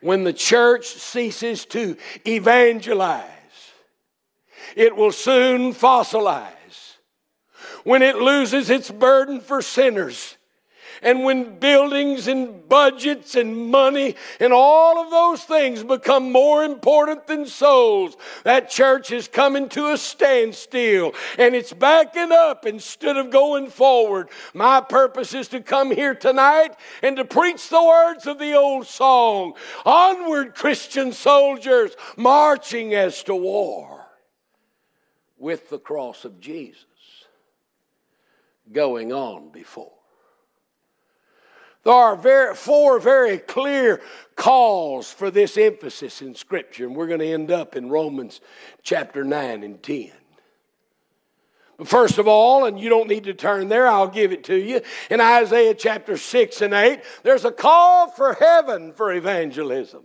When 0.00 0.22
the 0.22 0.32
church 0.32 0.86
ceases 0.86 1.64
to 1.66 1.96
evangelize, 2.24 3.24
it 4.76 4.94
will 4.94 5.10
soon 5.10 5.74
fossilize. 5.74 6.98
When 7.82 8.02
it 8.02 8.18
loses 8.18 8.70
its 8.70 8.88
burden 8.88 9.40
for 9.40 9.62
sinners, 9.62 10.37
and 11.02 11.24
when 11.24 11.58
buildings 11.58 12.28
and 12.28 12.68
budgets 12.68 13.34
and 13.34 13.70
money 13.70 14.16
and 14.40 14.52
all 14.52 14.98
of 14.98 15.10
those 15.10 15.42
things 15.44 15.82
become 15.82 16.32
more 16.32 16.64
important 16.64 17.26
than 17.26 17.46
souls, 17.46 18.16
that 18.44 18.70
church 18.70 19.10
is 19.10 19.28
coming 19.28 19.68
to 19.70 19.92
a 19.92 19.98
standstill 19.98 21.14
and 21.38 21.54
it's 21.54 21.72
backing 21.72 22.32
up 22.32 22.66
instead 22.66 23.16
of 23.16 23.30
going 23.30 23.68
forward. 23.68 24.28
My 24.54 24.80
purpose 24.80 25.34
is 25.34 25.48
to 25.48 25.60
come 25.60 25.90
here 25.90 26.14
tonight 26.14 26.76
and 27.02 27.16
to 27.16 27.24
preach 27.24 27.68
the 27.68 27.82
words 27.82 28.26
of 28.26 28.38
the 28.38 28.54
old 28.54 28.86
song 28.86 29.54
Onward, 29.84 30.54
Christian 30.54 31.12
soldiers, 31.12 31.92
marching 32.16 32.94
as 32.94 33.22
to 33.24 33.34
war 33.34 34.06
with 35.38 35.70
the 35.70 35.78
cross 35.78 36.24
of 36.24 36.40
Jesus 36.40 36.84
going 38.72 39.12
on 39.12 39.50
before. 39.50 39.97
There 41.84 41.92
are 41.92 42.16
very, 42.16 42.54
four 42.54 42.98
very 42.98 43.38
clear 43.38 44.00
calls 44.34 45.10
for 45.12 45.30
this 45.30 45.56
emphasis 45.56 46.20
in 46.20 46.34
Scripture, 46.34 46.86
and 46.86 46.96
we're 46.96 47.06
going 47.06 47.20
to 47.20 47.32
end 47.32 47.50
up 47.50 47.76
in 47.76 47.88
Romans 47.88 48.40
chapter 48.82 49.24
9 49.24 49.62
and 49.62 49.82
10. 49.82 50.12
First 51.84 52.18
of 52.18 52.26
all, 52.26 52.64
and 52.64 52.78
you 52.78 52.88
don't 52.88 53.08
need 53.08 53.24
to 53.24 53.34
turn 53.34 53.68
there, 53.68 53.86
I'll 53.86 54.08
give 54.08 54.32
it 54.32 54.42
to 54.44 54.56
you. 54.56 54.80
In 55.10 55.20
Isaiah 55.20 55.74
chapter 55.74 56.16
6 56.16 56.60
and 56.60 56.74
8, 56.74 57.00
there's 57.22 57.44
a 57.44 57.52
call 57.52 58.10
for 58.10 58.34
heaven 58.34 58.92
for 58.92 59.12
evangelism. 59.12 60.02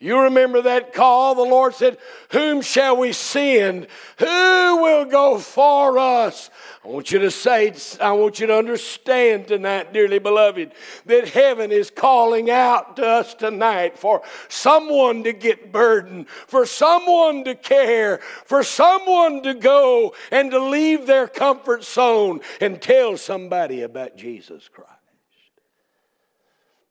You 0.00 0.20
remember 0.20 0.62
that 0.62 0.92
call? 0.92 1.34
The 1.34 1.42
Lord 1.42 1.74
said, 1.74 1.98
Whom 2.30 2.62
shall 2.62 2.96
we 2.96 3.12
send? 3.12 3.88
Who 4.18 4.26
will 4.26 5.04
go 5.04 5.38
for 5.40 5.98
us? 5.98 6.50
I 6.84 6.88
want 6.88 7.10
you 7.10 7.18
to 7.18 7.32
say, 7.32 7.74
I 8.00 8.12
want 8.12 8.38
you 8.38 8.46
to 8.46 8.56
understand 8.56 9.48
tonight, 9.48 9.92
dearly 9.92 10.20
beloved, 10.20 10.72
that 11.06 11.28
heaven 11.30 11.72
is 11.72 11.90
calling 11.90 12.48
out 12.48 12.94
to 12.96 13.04
us 13.04 13.34
tonight 13.34 13.98
for 13.98 14.22
someone 14.46 15.24
to 15.24 15.32
get 15.32 15.72
burdened, 15.72 16.28
for 16.28 16.64
someone 16.64 17.42
to 17.42 17.56
care, 17.56 18.18
for 18.44 18.62
someone 18.62 19.42
to 19.42 19.54
go 19.54 20.14
and 20.30 20.52
to 20.52 20.60
leave 20.60 21.06
their 21.06 21.26
comfort 21.26 21.82
zone 21.82 22.38
and 22.60 22.80
tell 22.80 23.16
somebody 23.16 23.82
about 23.82 24.16
Jesus 24.16 24.68
Christ. 24.68 24.92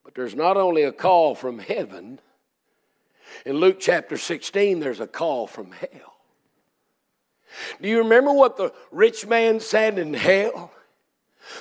But 0.03 0.13
there's 0.13 0.35
not 0.35 0.57
only 0.57 0.83
a 0.83 0.91
call 0.91 1.35
from 1.35 1.59
heaven, 1.59 2.19
in 3.45 3.57
Luke 3.57 3.77
chapter 3.79 4.17
16, 4.17 4.79
there's 4.79 4.99
a 4.99 5.07
call 5.07 5.47
from 5.47 5.71
hell. 5.71 6.15
Do 7.81 7.87
you 7.87 7.99
remember 7.99 8.31
what 8.33 8.57
the 8.57 8.73
rich 8.91 9.25
man 9.25 9.59
said 9.59 9.97
in 9.97 10.13
hell? 10.13 10.71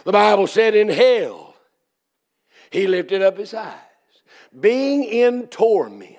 The 0.04 0.12
Bible 0.12 0.46
said, 0.46 0.74
In 0.74 0.88
hell, 0.88 1.54
he 2.70 2.86
lifted 2.86 3.22
up 3.22 3.38
his 3.38 3.54
eyes, 3.54 3.78
being 4.58 5.04
in 5.04 5.46
torment. 5.46 6.16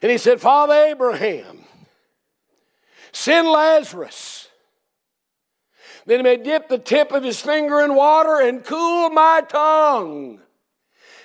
And 0.00 0.10
he 0.10 0.18
said, 0.18 0.40
Father 0.40 0.74
Abraham, 0.74 1.64
send 3.12 3.48
Lazarus. 3.48 4.48
Then 6.06 6.18
he 6.18 6.22
may 6.24 6.36
dip 6.36 6.68
the 6.68 6.78
tip 6.78 7.12
of 7.12 7.22
his 7.22 7.40
finger 7.40 7.80
in 7.80 7.94
water 7.94 8.40
and 8.40 8.64
cool 8.64 9.10
my 9.10 9.42
tongue. 9.48 10.40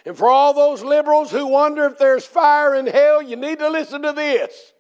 And 0.08 0.18
for 0.18 0.30
all 0.30 0.54
those 0.54 0.84
liberals 0.84 1.32
who 1.32 1.46
wonder 1.48 1.84
if 1.84 1.98
there's 1.98 2.26
fire 2.26 2.74
in 2.74 2.88
hell, 2.88 3.22
you 3.22 3.36
need 3.36 3.60
to 3.60 3.70
listen 3.70 4.04
to 4.04 4.14
this. 4.14 4.72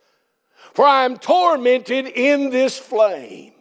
For 0.74 0.86
I 0.86 1.04
am 1.04 1.18
tormented 1.18 2.08
in 2.08 2.50
this 2.50 2.80
flame. 2.80 3.52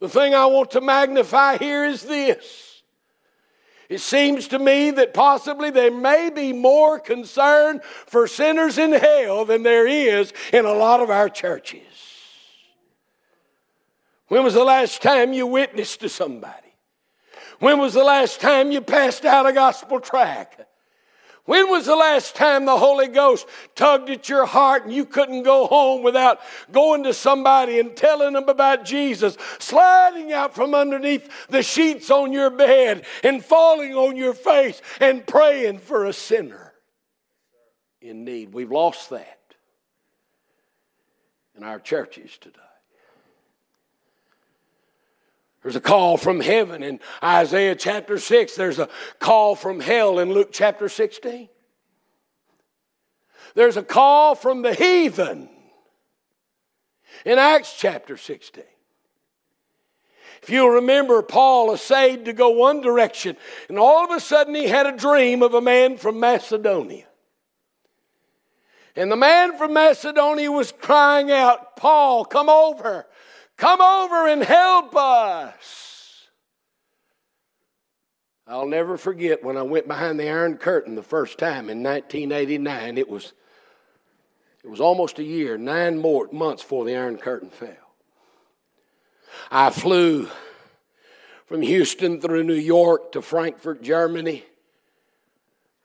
The 0.00 0.08
thing 0.08 0.34
I 0.34 0.46
want 0.46 0.72
to 0.72 0.80
magnify 0.80 1.58
here 1.58 1.84
is 1.84 2.02
this. 2.02 2.82
It 3.88 4.00
seems 4.00 4.48
to 4.48 4.58
me 4.58 4.90
that 4.90 5.14
possibly 5.14 5.70
there 5.70 5.92
may 5.92 6.28
be 6.28 6.52
more 6.52 6.98
concern 6.98 7.82
for 8.06 8.26
sinners 8.26 8.76
in 8.76 8.90
hell 8.90 9.44
than 9.44 9.62
there 9.62 9.86
is 9.86 10.32
in 10.52 10.64
a 10.64 10.72
lot 10.72 11.00
of 11.00 11.10
our 11.10 11.28
churches. 11.28 11.82
When 14.26 14.42
was 14.42 14.54
the 14.54 14.64
last 14.64 15.00
time 15.00 15.32
you 15.32 15.46
witnessed 15.46 16.00
to 16.00 16.08
somebody? 16.08 16.69
When 17.60 17.78
was 17.78 17.92
the 17.92 18.04
last 18.04 18.40
time 18.40 18.72
you 18.72 18.80
passed 18.80 19.24
out 19.24 19.46
a 19.46 19.52
gospel 19.52 20.00
tract? 20.00 20.62
When 21.44 21.68
was 21.68 21.86
the 21.86 21.96
last 21.96 22.34
time 22.34 22.64
the 22.64 22.76
Holy 22.76 23.06
Ghost 23.06 23.46
tugged 23.74 24.08
at 24.08 24.28
your 24.28 24.46
heart 24.46 24.84
and 24.84 24.92
you 24.92 25.04
couldn't 25.04 25.42
go 25.42 25.66
home 25.66 26.02
without 26.02 26.40
going 26.72 27.04
to 27.04 27.12
somebody 27.12 27.78
and 27.78 27.94
telling 27.94 28.32
them 28.32 28.48
about 28.48 28.84
Jesus, 28.84 29.36
sliding 29.58 30.32
out 30.32 30.54
from 30.54 30.74
underneath 30.74 31.48
the 31.48 31.62
sheets 31.62 32.10
on 32.10 32.32
your 32.32 32.50
bed 32.50 33.04
and 33.22 33.44
falling 33.44 33.94
on 33.94 34.16
your 34.16 34.34
face 34.34 34.80
and 35.00 35.26
praying 35.26 35.78
for 35.78 36.06
a 36.06 36.12
sinner 36.12 36.72
in 38.00 38.24
need? 38.24 38.54
We've 38.54 38.72
lost 38.72 39.10
that 39.10 39.54
in 41.54 41.62
our 41.62 41.78
churches 41.78 42.38
today. 42.38 42.69
There's 45.62 45.76
a 45.76 45.80
call 45.80 46.16
from 46.16 46.40
heaven 46.40 46.82
in 46.82 47.00
Isaiah 47.22 47.74
chapter 47.74 48.18
6. 48.18 48.56
There's 48.56 48.78
a 48.78 48.88
call 49.18 49.54
from 49.54 49.80
hell 49.80 50.18
in 50.18 50.32
Luke 50.32 50.50
chapter 50.52 50.88
16. 50.88 51.48
There's 53.54 53.76
a 53.76 53.82
call 53.82 54.34
from 54.34 54.62
the 54.62 54.74
heathen 54.74 55.48
In 57.24 57.38
Acts 57.38 57.74
chapter 57.76 58.16
16. 58.16 58.64
If 60.42 60.48
you'll 60.48 60.70
remember, 60.70 61.20
Paul 61.20 61.74
essayed 61.74 62.24
to 62.24 62.32
go 62.32 62.50
one 62.50 62.80
direction, 62.80 63.36
and 63.68 63.78
all 63.78 64.04
of 64.04 64.10
a 64.10 64.20
sudden 64.20 64.54
he 64.54 64.68
had 64.68 64.86
a 64.86 64.96
dream 64.96 65.42
of 65.42 65.52
a 65.52 65.60
man 65.60 65.98
from 65.98 66.18
Macedonia. 66.18 67.04
And 68.96 69.12
the 69.12 69.16
man 69.16 69.58
from 69.58 69.74
Macedonia 69.74 70.50
was 70.50 70.72
crying 70.72 71.30
out, 71.30 71.76
Paul, 71.76 72.24
come 72.24 72.48
over, 72.48 73.06
come 73.60 73.80
over 73.82 74.26
and 74.26 74.42
help 74.42 74.96
us. 74.96 76.26
I'll 78.46 78.66
never 78.66 78.96
forget 78.96 79.44
when 79.44 79.56
I 79.56 79.62
went 79.62 79.86
behind 79.86 80.18
the 80.18 80.28
Iron 80.28 80.56
Curtain 80.56 80.94
the 80.96 81.02
first 81.02 81.38
time 81.38 81.68
in 81.68 81.82
1989. 81.82 82.98
It 82.98 83.08
was, 83.08 83.32
it 84.64 84.70
was 84.70 84.80
almost 84.80 85.18
a 85.18 85.22
year, 85.22 85.56
nine 85.58 85.98
more 85.98 86.26
months 86.32 86.62
before 86.62 86.86
the 86.86 86.96
Iron 86.96 87.18
Curtain 87.18 87.50
fell. 87.50 87.76
I 89.52 89.70
flew 89.70 90.28
from 91.46 91.62
Houston 91.62 92.20
through 92.20 92.44
New 92.44 92.54
York 92.54 93.12
to 93.12 93.22
Frankfurt, 93.22 93.82
Germany. 93.82 94.42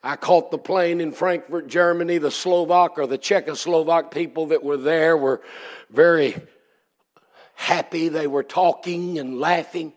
I 0.01 0.15
caught 0.15 0.50
the 0.50 0.58
plane 0.58 1.01
in 1.01 1.12
Frankfurt, 1.12 1.67
Germany. 1.67 2.20
The 2.20 2.32
Slovak 2.32 2.98
or 2.98 3.05
the 3.05 3.17
Czechoslovak 3.17 4.12
people 4.12 4.48
that 4.48 4.63
were 4.63 4.77
there 4.77 5.17
were 5.17 5.41
very 5.89 6.36
happy. 7.56 8.10
They 8.10 8.28
were 8.28 8.44
talking 8.44 9.18
and 9.20 9.40
laughing. 9.40 9.94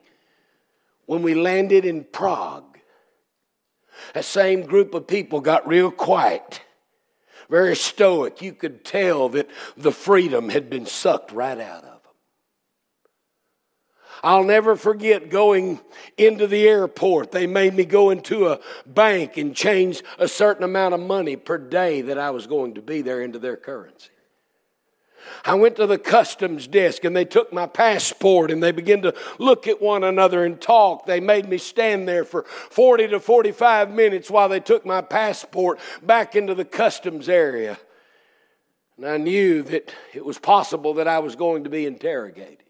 When 1.06 1.22
we 1.22 1.34
landed 1.34 1.84
in 1.84 2.04
Prague, 2.04 2.78
that 4.14 4.24
same 4.24 4.62
group 4.62 4.94
of 4.94 5.06
people 5.06 5.40
got 5.40 5.66
real 5.66 5.90
quiet, 5.90 6.62
very 7.48 7.76
stoic. 7.76 8.42
You 8.42 8.52
could 8.52 8.84
tell 8.84 9.28
that 9.30 9.48
the 9.76 9.92
freedom 9.92 10.48
had 10.48 10.70
been 10.70 10.86
sucked 10.86 11.32
right 11.32 11.58
out 11.58 11.84
of. 11.84 12.02
Them. 12.02 12.12
I'll 14.22 14.44
never 14.44 14.76
forget 14.76 15.30
going 15.30 15.80
into 16.16 16.46
the 16.46 16.66
airport. 16.68 17.30
They 17.32 17.46
made 17.46 17.74
me 17.74 17.84
go 17.84 18.10
into 18.10 18.48
a 18.48 18.60
bank 18.84 19.36
and 19.36 19.54
change 19.54 20.02
a 20.18 20.28
certain 20.28 20.64
amount 20.64 20.94
of 20.94 21.00
money 21.00 21.36
per 21.36 21.58
day 21.58 22.02
that 22.02 22.18
I 22.18 22.30
was 22.30 22.46
going 22.46 22.74
to 22.74 22.82
be 22.82 23.02
there 23.02 23.22
into 23.22 23.38
their 23.38 23.56
currency. 23.56 24.10
I 25.44 25.54
went 25.54 25.76
to 25.76 25.86
the 25.86 25.98
customs 25.98 26.66
desk 26.66 27.04
and 27.04 27.14
they 27.14 27.24
took 27.24 27.52
my 27.52 27.66
passport 27.66 28.50
and 28.50 28.62
they 28.62 28.72
began 28.72 29.02
to 29.02 29.14
look 29.38 29.66
at 29.66 29.80
one 29.80 30.04
another 30.04 30.44
and 30.44 30.60
talk. 30.60 31.06
They 31.06 31.20
made 31.20 31.48
me 31.48 31.58
stand 31.58 32.08
there 32.08 32.24
for 32.24 32.44
40 32.44 33.08
to 33.08 33.20
45 33.20 33.90
minutes 33.92 34.30
while 34.30 34.48
they 34.48 34.60
took 34.60 34.84
my 34.84 35.00
passport 35.00 35.78
back 36.02 36.36
into 36.36 36.54
the 36.54 36.64
customs 36.64 37.28
area. 37.28 37.78
And 38.96 39.06
I 39.06 39.16
knew 39.16 39.62
that 39.64 39.94
it 40.12 40.24
was 40.24 40.38
possible 40.38 40.94
that 40.94 41.08
I 41.08 41.20
was 41.20 41.36
going 41.36 41.64
to 41.64 41.70
be 41.70 41.86
interrogated. 41.86 42.67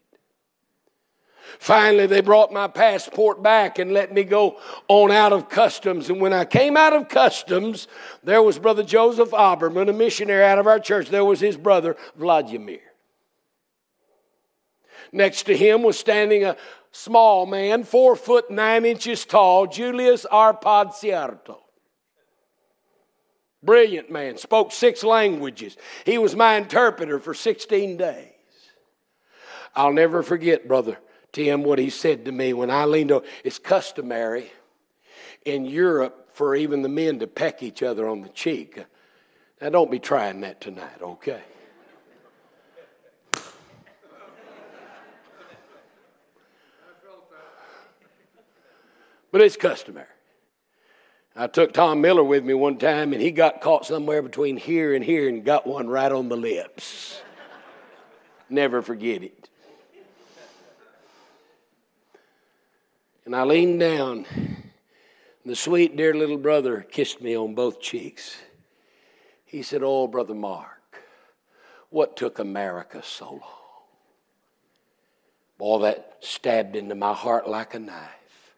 Finally, 1.57 2.05
they 2.05 2.21
brought 2.21 2.53
my 2.53 2.67
passport 2.67 3.41
back 3.41 3.79
and 3.79 3.91
let 3.91 4.13
me 4.13 4.23
go 4.23 4.59
on 4.87 5.11
out 5.11 5.33
of 5.33 5.49
customs. 5.49 6.09
And 6.09 6.21
when 6.21 6.33
I 6.33 6.45
came 6.45 6.77
out 6.77 6.93
of 6.93 7.09
customs, 7.09 7.87
there 8.23 8.43
was 8.43 8.59
Brother 8.59 8.83
Joseph 8.83 9.31
Oberman, 9.31 9.89
a 9.89 9.93
missionary 9.93 10.43
out 10.43 10.59
of 10.59 10.67
our 10.67 10.79
church. 10.79 11.09
There 11.09 11.25
was 11.25 11.39
his 11.39 11.57
brother, 11.57 11.97
Vladimir. 12.15 12.79
Next 15.11 15.43
to 15.43 15.57
him 15.57 15.81
was 15.81 15.97
standing 15.97 16.43
a 16.43 16.55
small 16.91 17.45
man, 17.45 17.83
four 17.83 18.15
foot 18.15 18.51
nine 18.51 18.85
inches 18.85 19.25
tall, 19.25 19.65
Julius 19.65 20.25
Arpad 20.31 20.93
Cierto. 20.93 21.59
Brilliant 23.61 24.09
man, 24.09 24.37
spoke 24.37 24.71
six 24.71 25.03
languages. 25.03 25.75
He 26.05 26.17
was 26.17 26.35
my 26.35 26.55
interpreter 26.55 27.19
for 27.19 27.33
16 27.33 27.97
days. 27.97 28.31
I'll 29.75 29.91
never 29.91 30.23
forget, 30.23 30.67
brother 30.67 30.99
Tim, 31.31 31.63
what 31.63 31.79
he 31.79 31.89
said 31.89 32.25
to 32.25 32.31
me 32.31 32.53
when 32.53 32.71
I 32.71 32.85
leaned 32.85 33.11
over. 33.11 33.25
It's 33.43 33.59
customary 33.59 34.51
in 35.45 35.65
Europe 35.65 36.29
for 36.33 36.55
even 36.55 36.81
the 36.81 36.89
men 36.89 37.19
to 37.19 37.27
peck 37.27 37.61
each 37.61 37.83
other 37.83 38.07
on 38.07 38.21
the 38.21 38.29
cheek. 38.29 38.83
Now, 39.61 39.69
don't 39.69 39.91
be 39.91 39.99
trying 39.99 40.41
that 40.41 40.61
tonight, 40.61 41.01
okay? 41.01 41.41
But 49.31 49.41
it's 49.41 49.57
customary. 49.57 50.07
I 51.35 51.47
took 51.47 51.73
Tom 51.73 52.01
Miller 52.01 52.23
with 52.23 52.43
me 52.43 52.53
one 52.53 52.77
time, 52.77 53.13
and 53.13 53.21
he 53.21 53.31
got 53.31 53.61
caught 53.61 53.85
somewhere 53.85 54.21
between 54.21 54.57
here 54.57 54.95
and 54.95 55.03
here 55.03 55.29
and 55.29 55.45
got 55.45 55.67
one 55.67 55.87
right 55.87 56.11
on 56.11 56.29
the 56.29 56.35
lips. 56.35 57.21
Never 58.49 58.81
forget 58.81 59.23
it. 59.23 59.48
And 63.29 63.35
I 63.35 63.43
leaned 63.43 63.79
down. 63.79 64.25
And 64.33 64.71
the 65.45 65.55
sweet, 65.55 65.95
dear 65.95 66.15
little 66.15 66.39
brother 66.39 66.81
kissed 66.81 67.21
me 67.21 67.37
on 67.37 67.53
both 67.53 67.79
cheeks. 67.79 68.35
He 69.45 69.61
said, 69.61 69.81
Oh, 69.83 70.07
Brother 70.07 70.33
Mark, 70.33 71.03
what 71.91 72.17
took 72.17 72.39
America 72.39 73.03
so 73.03 73.33
long? 73.33 73.83
Boy, 75.59 75.77
that 75.83 76.17
stabbed 76.21 76.75
into 76.75 76.95
my 76.95 77.13
heart 77.13 77.47
like 77.47 77.75
a 77.75 77.79
knife. 77.79 78.55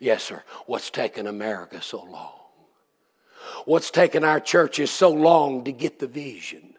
Yes, 0.00 0.22
sir. 0.22 0.42
What's 0.64 0.88
taken 0.88 1.26
America 1.26 1.82
so 1.82 2.02
long? 2.02 2.40
What's 3.66 3.90
taken 3.90 4.24
our 4.24 4.40
churches 4.40 4.90
so 4.90 5.10
long 5.10 5.64
to 5.64 5.72
get 5.72 5.98
the 5.98 6.06
vision? 6.06 6.75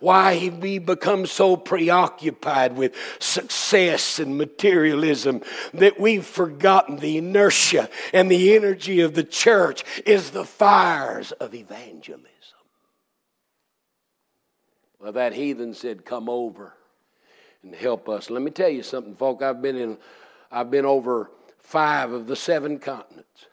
Why 0.00 0.52
we 0.60 0.78
become 0.78 1.26
so 1.26 1.56
preoccupied 1.56 2.76
with 2.76 2.94
success 3.18 4.18
and 4.18 4.38
materialism 4.38 5.42
that 5.74 6.00
we've 6.00 6.26
forgotten 6.26 6.96
the 6.96 7.18
inertia 7.18 7.88
and 8.12 8.30
the 8.30 8.54
energy 8.54 9.00
of 9.00 9.14
the 9.14 9.24
church 9.24 9.84
is 10.06 10.30
the 10.30 10.44
fires 10.44 11.32
of 11.32 11.54
evangelism. 11.54 12.24
Well, 15.00 15.12
that 15.12 15.34
heathen 15.34 15.74
said, 15.74 16.04
Come 16.04 16.28
over 16.28 16.74
and 17.62 17.74
help 17.74 18.08
us. 18.08 18.30
Let 18.30 18.42
me 18.42 18.50
tell 18.50 18.68
you 18.68 18.82
something, 18.82 19.14
folk. 19.14 19.42
I've 19.42 19.62
been 19.62 19.76
in 19.76 19.98
I've 20.50 20.70
been 20.70 20.86
over 20.86 21.30
five 21.58 22.12
of 22.12 22.26
the 22.26 22.36
seven 22.36 22.78
continents. 22.78 23.46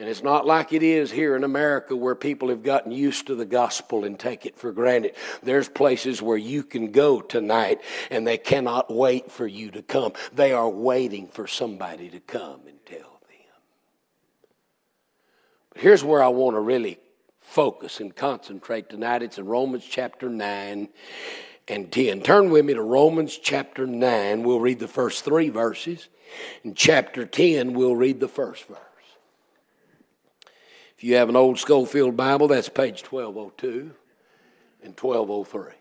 And 0.00 0.08
it's 0.08 0.22
not 0.22 0.46
like 0.46 0.72
it 0.72 0.82
is 0.82 1.10
here 1.10 1.36
in 1.36 1.44
America 1.44 1.94
where 1.94 2.14
people 2.14 2.48
have 2.48 2.62
gotten 2.62 2.90
used 2.90 3.26
to 3.26 3.34
the 3.34 3.44
gospel 3.44 4.06
and 4.06 4.18
take 4.18 4.46
it 4.46 4.56
for 4.56 4.72
granted. 4.72 5.14
There's 5.42 5.68
places 5.68 6.22
where 6.22 6.38
you 6.38 6.62
can 6.62 6.90
go 6.90 7.20
tonight 7.20 7.82
and 8.10 8.26
they 8.26 8.38
cannot 8.38 8.90
wait 8.90 9.30
for 9.30 9.46
you 9.46 9.70
to 9.72 9.82
come. 9.82 10.14
They 10.32 10.54
are 10.54 10.70
waiting 10.70 11.28
for 11.28 11.46
somebody 11.46 12.08
to 12.08 12.18
come 12.18 12.62
and 12.66 12.78
tell 12.86 12.98
them. 12.98 13.38
But 15.74 15.82
here's 15.82 16.02
where 16.02 16.22
I 16.22 16.28
want 16.28 16.56
to 16.56 16.60
really 16.60 16.98
focus 17.38 18.00
and 18.00 18.16
concentrate 18.16 18.88
tonight. 18.88 19.22
It's 19.22 19.36
in 19.36 19.44
Romans 19.44 19.84
chapter 19.84 20.30
9 20.30 20.88
and 21.68 21.92
10. 21.92 22.22
Turn 22.22 22.48
with 22.48 22.64
me 22.64 22.72
to 22.72 22.82
Romans 22.82 23.36
chapter 23.36 23.86
9. 23.86 24.44
We'll 24.44 24.60
read 24.60 24.78
the 24.78 24.88
first 24.88 25.26
three 25.26 25.50
verses. 25.50 26.08
In 26.64 26.74
chapter 26.74 27.26
10, 27.26 27.74
we'll 27.74 27.96
read 27.96 28.18
the 28.18 28.28
first 28.28 28.64
verse. 28.64 28.78
If 31.00 31.04
you 31.04 31.14
have 31.14 31.30
an 31.30 31.36
old 31.36 31.58
Scofield 31.58 32.14
Bible, 32.14 32.48
that's 32.48 32.68
page 32.68 33.02
1202 33.02 33.90
and 34.82 35.00
1203. 35.00 35.72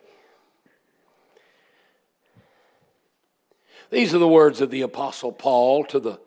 These 3.89 4.13
are 4.13 4.17
the 4.17 4.29
words 4.29 4.61
of 4.61 4.71
the 4.71 4.79
Apostle 4.79 5.33
Paul 5.33 5.83
to 5.87 5.99
the 5.99 6.21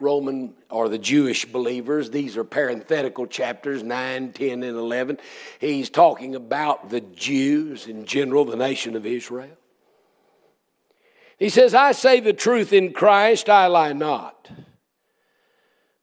Roman 0.00 0.54
or 0.68 0.88
the 0.88 0.98
Jewish 0.98 1.44
believers. 1.44 2.10
These 2.10 2.36
are 2.36 2.42
parenthetical 2.42 3.28
chapters 3.28 3.84
9, 3.84 4.32
10, 4.32 4.64
and 4.64 4.76
11. 4.76 5.18
He's 5.60 5.90
talking 5.90 6.34
about 6.34 6.90
the 6.90 7.00
Jews 7.00 7.86
in 7.86 8.06
general, 8.06 8.44
the 8.44 8.56
nation 8.56 8.96
of 8.96 9.06
Israel. 9.06 9.56
He 11.38 11.48
says, 11.48 11.76
I 11.76 11.92
say 11.92 12.18
the 12.18 12.32
truth 12.32 12.72
in 12.72 12.92
Christ, 12.92 13.48
I 13.48 13.68
lie 13.68 13.92
not. 13.92 14.50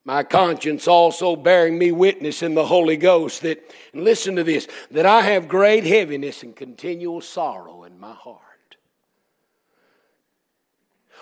My 0.03 0.23
conscience 0.23 0.87
also 0.87 1.35
bearing 1.35 1.77
me 1.77 1.91
witness 1.91 2.41
in 2.41 2.55
the 2.55 2.65
Holy 2.65 2.97
Ghost 2.97 3.43
that, 3.43 3.63
listen 3.93 4.35
to 4.37 4.43
this, 4.43 4.67
that 4.89 5.05
I 5.05 5.21
have 5.21 5.47
great 5.47 5.83
heaviness 5.83 6.41
and 6.41 6.55
continual 6.55 7.21
sorrow 7.21 7.83
in 7.83 7.99
my 7.99 8.13
heart. 8.13 8.39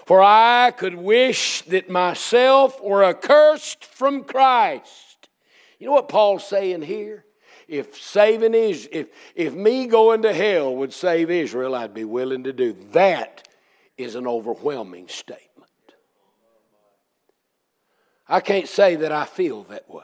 For 0.05 0.23
I 0.23 0.71
could 0.71 0.95
wish 0.95 1.61
that 1.63 1.89
myself 1.89 2.81
were 2.81 3.03
accursed 3.03 3.83
from 3.83 4.23
Christ. 4.23 5.29
You 5.77 5.87
know 5.87 5.93
what 5.93 6.09
Paul's 6.09 6.47
saying 6.47 6.81
here? 6.83 7.25
If 7.67 8.01
saving 8.01 8.55
is 8.55 8.89
if 8.91 9.09
if 9.35 9.53
me 9.53 9.85
going 9.85 10.23
to 10.23 10.33
hell 10.33 10.75
would 10.77 10.91
save 10.91 11.29
Israel, 11.29 11.75
I'd 11.75 11.93
be 11.93 12.05
willing 12.05 12.45
to 12.45 12.53
do. 12.53 12.75
That 12.91 13.47
is 13.95 14.15
an 14.15 14.25
overwhelming 14.25 15.07
statement. 15.07 15.48
I 18.29 18.39
can't 18.39 18.67
say 18.67 18.95
that 18.97 19.11
I 19.11 19.25
feel 19.25 19.63
that 19.63 19.89
way. 19.89 20.03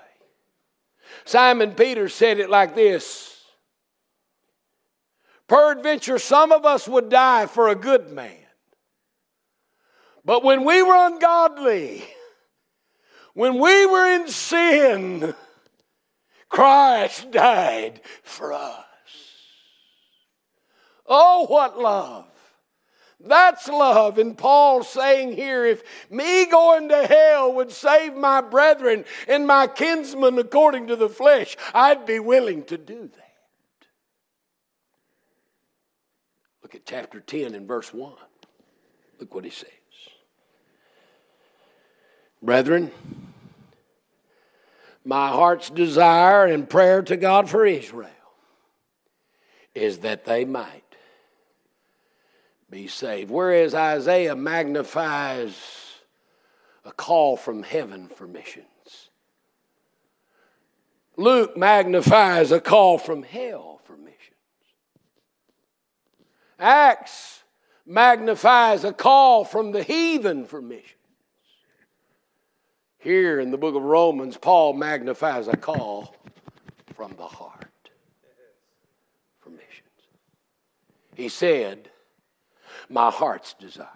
Simon 1.25 1.73
Peter 1.73 2.09
said 2.09 2.39
it 2.39 2.49
like 2.49 2.75
this 2.75 3.31
Peradventure, 5.47 6.17
some 6.17 6.51
of 6.51 6.65
us 6.65 6.87
would 6.87 7.09
die 7.09 7.45
for 7.45 7.69
a 7.69 7.75
good 7.75 8.11
man. 8.11 8.31
But 10.25 10.43
when 10.43 10.65
we 10.65 10.81
were 10.81 10.95
ungodly, 10.95 12.03
when 13.35 13.59
we 13.59 13.85
were 13.85 14.07
in 14.07 14.27
sin, 14.27 15.35
Christ 16.49 17.29
died 17.29 18.01
for 18.23 18.53
us. 18.53 18.83
Oh, 21.05 21.45
what 21.45 21.77
love! 21.77 22.25
That's 23.19 23.67
love. 23.67 24.17
And 24.17 24.37
Paul's 24.37 24.89
saying 24.89 25.33
here 25.33 25.65
if 25.65 25.83
me 26.09 26.45
going 26.45 26.89
to 26.89 27.07
hell 27.07 27.53
would 27.53 27.71
save 27.71 28.15
my 28.15 28.41
brethren 28.41 29.05
and 29.27 29.47
my 29.47 29.67
kinsmen 29.67 30.37
according 30.37 30.87
to 30.87 30.95
the 30.95 31.09
flesh, 31.09 31.55
I'd 31.73 32.05
be 32.05 32.19
willing 32.19 32.63
to 32.65 32.77
do 32.77 33.07
that. 33.07 33.25
Look 36.61 36.75
at 36.75 36.85
chapter 36.85 37.19
10 37.19 37.55
and 37.55 37.67
verse 37.67 37.93
1. 37.93 38.13
Look 39.19 39.33
what 39.33 39.45
he 39.45 39.51
says. 39.51 39.69
Brethren, 42.41 42.91
my 45.03 45.29
heart's 45.29 45.69
desire 45.69 46.45
and 46.45 46.69
prayer 46.69 47.01
to 47.03 47.17
God 47.17 47.49
for 47.49 47.65
Israel 47.65 48.09
is 49.73 49.99
that 49.99 50.25
they 50.25 50.45
might 50.45 50.84
be 52.69 52.87
saved. 52.87 53.31
Whereas 53.31 53.73
Isaiah 53.73 54.35
magnifies 54.35 55.55
a 56.83 56.91
call 56.91 57.37
from 57.37 57.63
heaven 57.63 58.09
for 58.09 58.27
missions, 58.27 59.09
Luke 61.17 61.55
magnifies 61.55 62.51
a 62.51 62.59
call 62.59 62.97
from 62.97 63.23
hell 63.23 63.79
for 63.85 63.95
missions. 63.95 64.15
Acts 66.59 67.43
magnifies 67.85 68.83
a 68.83 68.93
call 68.93 69.45
from 69.45 69.71
the 69.71 69.83
heathen 69.83 70.45
for 70.45 70.61
missions. 70.61 70.91
Here 72.99 73.39
in 73.39 73.51
the 73.51 73.57
book 73.57 73.75
of 73.75 73.83
Romans, 73.83 74.35
Paul 74.35 74.73
magnifies 74.73 75.47
a 75.47 75.55
call 75.55 76.15
from 76.95 77.15
the 77.17 77.27
heart 77.27 77.91
for 79.39 79.51
missions. 79.51 80.09
He 81.15 81.29
said, 81.29 81.91
My 82.89 83.09
heart's 83.09 83.53
desire. 83.53 83.87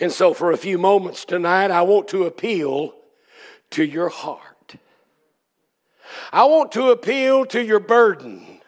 And 0.00 0.10
so, 0.10 0.32
for 0.32 0.52
a 0.52 0.56
few 0.56 0.78
moments 0.78 1.24
tonight, 1.24 1.70
I 1.70 1.82
want 1.82 2.08
to 2.08 2.24
appeal 2.24 2.94
to 3.70 3.84
your 3.84 4.08
heart. 4.08 4.76
I 6.32 6.44
want 6.44 6.72
to 6.72 6.90
appeal 6.90 7.44
to 7.46 7.62
your 7.62 7.80
burden. 7.80 8.60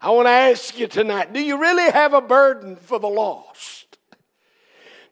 I 0.00 0.10
want 0.10 0.26
to 0.26 0.32
ask 0.32 0.78
you 0.78 0.86
tonight 0.86 1.32
do 1.32 1.40
you 1.40 1.60
really 1.60 1.90
have 1.90 2.14
a 2.14 2.20
burden 2.20 2.76
for 2.76 2.98
the 2.98 3.08
lost? 3.08 3.98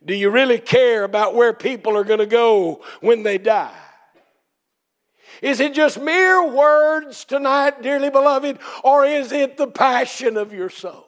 Do 0.05 0.15
you 0.15 0.31
really 0.31 0.59
care 0.59 1.03
about 1.03 1.35
where 1.35 1.53
people 1.53 1.97
are 1.97 2.05
going 2.05 2.21
to 2.21 2.27
go 2.27 2.85
when 3.01 3.25
they 3.25 3.39
die? 3.39 3.75
Is 5.43 5.61
it 5.61 5.75
just 5.75 6.01
mere 6.01 6.49
words 6.49 7.25
tonight, 7.25 7.83
dearly 7.83 8.09
beloved, 8.09 8.59
or 8.85 9.05
is 9.05 9.33
it 9.33 9.57
the 9.57 9.67
passion 9.67 10.37
of 10.37 10.53
your 10.53 10.71
soul? 10.71 11.06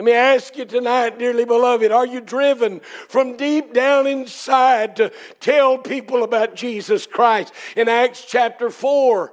Let 0.00 0.06
me 0.06 0.12
ask 0.12 0.56
you 0.56 0.64
tonight, 0.64 1.18
dearly 1.18 1.44
beloved, 1.44 1.92
are 1.92 2.06
you 2.06 2.22
driven 2.22 2.80
from 2.80 3.36
deep 3.36 3.74
down 3.74 4.06
inside 4.06 4.96
to 4.96 5.12
tell 5.40 5.76
people 5.76 6.22
about 6.22 6.54
Jesus 6.54 7.06
Christ? 7.06 7.52
In 7.76 7.86
Acts 7.86 8.24
chapter 8.26 8.70
4, 8.70 9.30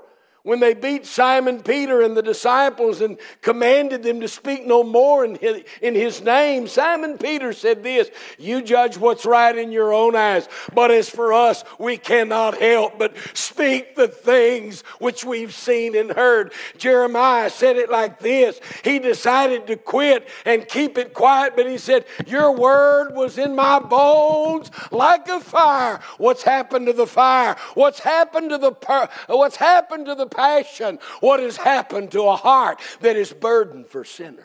when 0.47 0.61
they 0.61 0.73
beat 0.73 1.05
Simon 1.05 1.61
Peter 1.61 2.01
and 2.01 2.15
the 2.15 2.21
disciples 2.21 3.01
and 3.01 3.17
commanded 3.41 4.01
them 4.01 4.21
to 4.21 4.29
speak 4.29 4.65
no 4.65 4.81
more 4.81 5.25
in 5.25 5.35
his, 5.35 5.61
in 5.81 5.93
his 5.93 6.21
name, 6.21 6.69
Simon 6.69 7.17
Peter 7.17 7.51
said 7.51 7.83
this 7.83 8.09
You 8.39 8.61
judge 8.61 8.97
what's 8.97 9.25
right 9.25 9.53
in 9.53 9.73
your 9.73 9.93
own 9.93 10.15
eyes, 10.15 10.47
but 10.73 10.89
as 10.89 11.09
for 11.09 11.33
us, 11.33 11.65
we 11.77 11.97
cannot 11.97 12.61
help 12.61 12.97
but 12.97 13.13
speak 13.33 13.97
the 13.97 14.07
things 14.07 14.83
which 14.99 15.25
we've 15.25 15.53
seen 15.53 15.97
and 15.97 16.11
heard. 16.11 16.53
Jeremiah 16.77 17.49
said 17.49 17.75
it 17.75 17.91
like 17.91 18.19
this 18.19 18.61
He 18.85 18.99
decided 18.99 19.67
to 19.67 19.75
quit 19.75 20.29
and 20.45 20.65
keep 20.65 20.97
it 20.97 21.13
quiet, 21.13 21.57
but 21.57 21.69
he 21.69 21.77
said, 21.77 22.05
Your 22.25 22.53
word 22.53 23.13
was 23.13 23.37
in 23.37 23.53
my 23.53 23.79
bones 23.79 24.71
like 24.91 25.27
a 25.27 25.41
fire. 25.41 25.99
What's 26.17 26.43
happened 26.43 26.85
to 26.85 26.93
the 26.93 27.05
fire? 27.05 27.57
What's 27.73 27.99
happened 27.99 28.51
to 28.51 28.57
the, 28.57 29.09
what's 29.27 29.57
happened 29.57 30.05
to 30.05 30.15
the 30.15 30.36
compassion 30.37 30.99
what 31.19 31.39
has 31.39 31.57
happened 31.57 32.11
to 32.11 32.23
a 32.23 32.35
heart 32.35 32.79
that 33.01 33.15
is 33.15 33.33
burdened 33.33 33.87
for 33.87 34.03
sinners. 34.03 34.43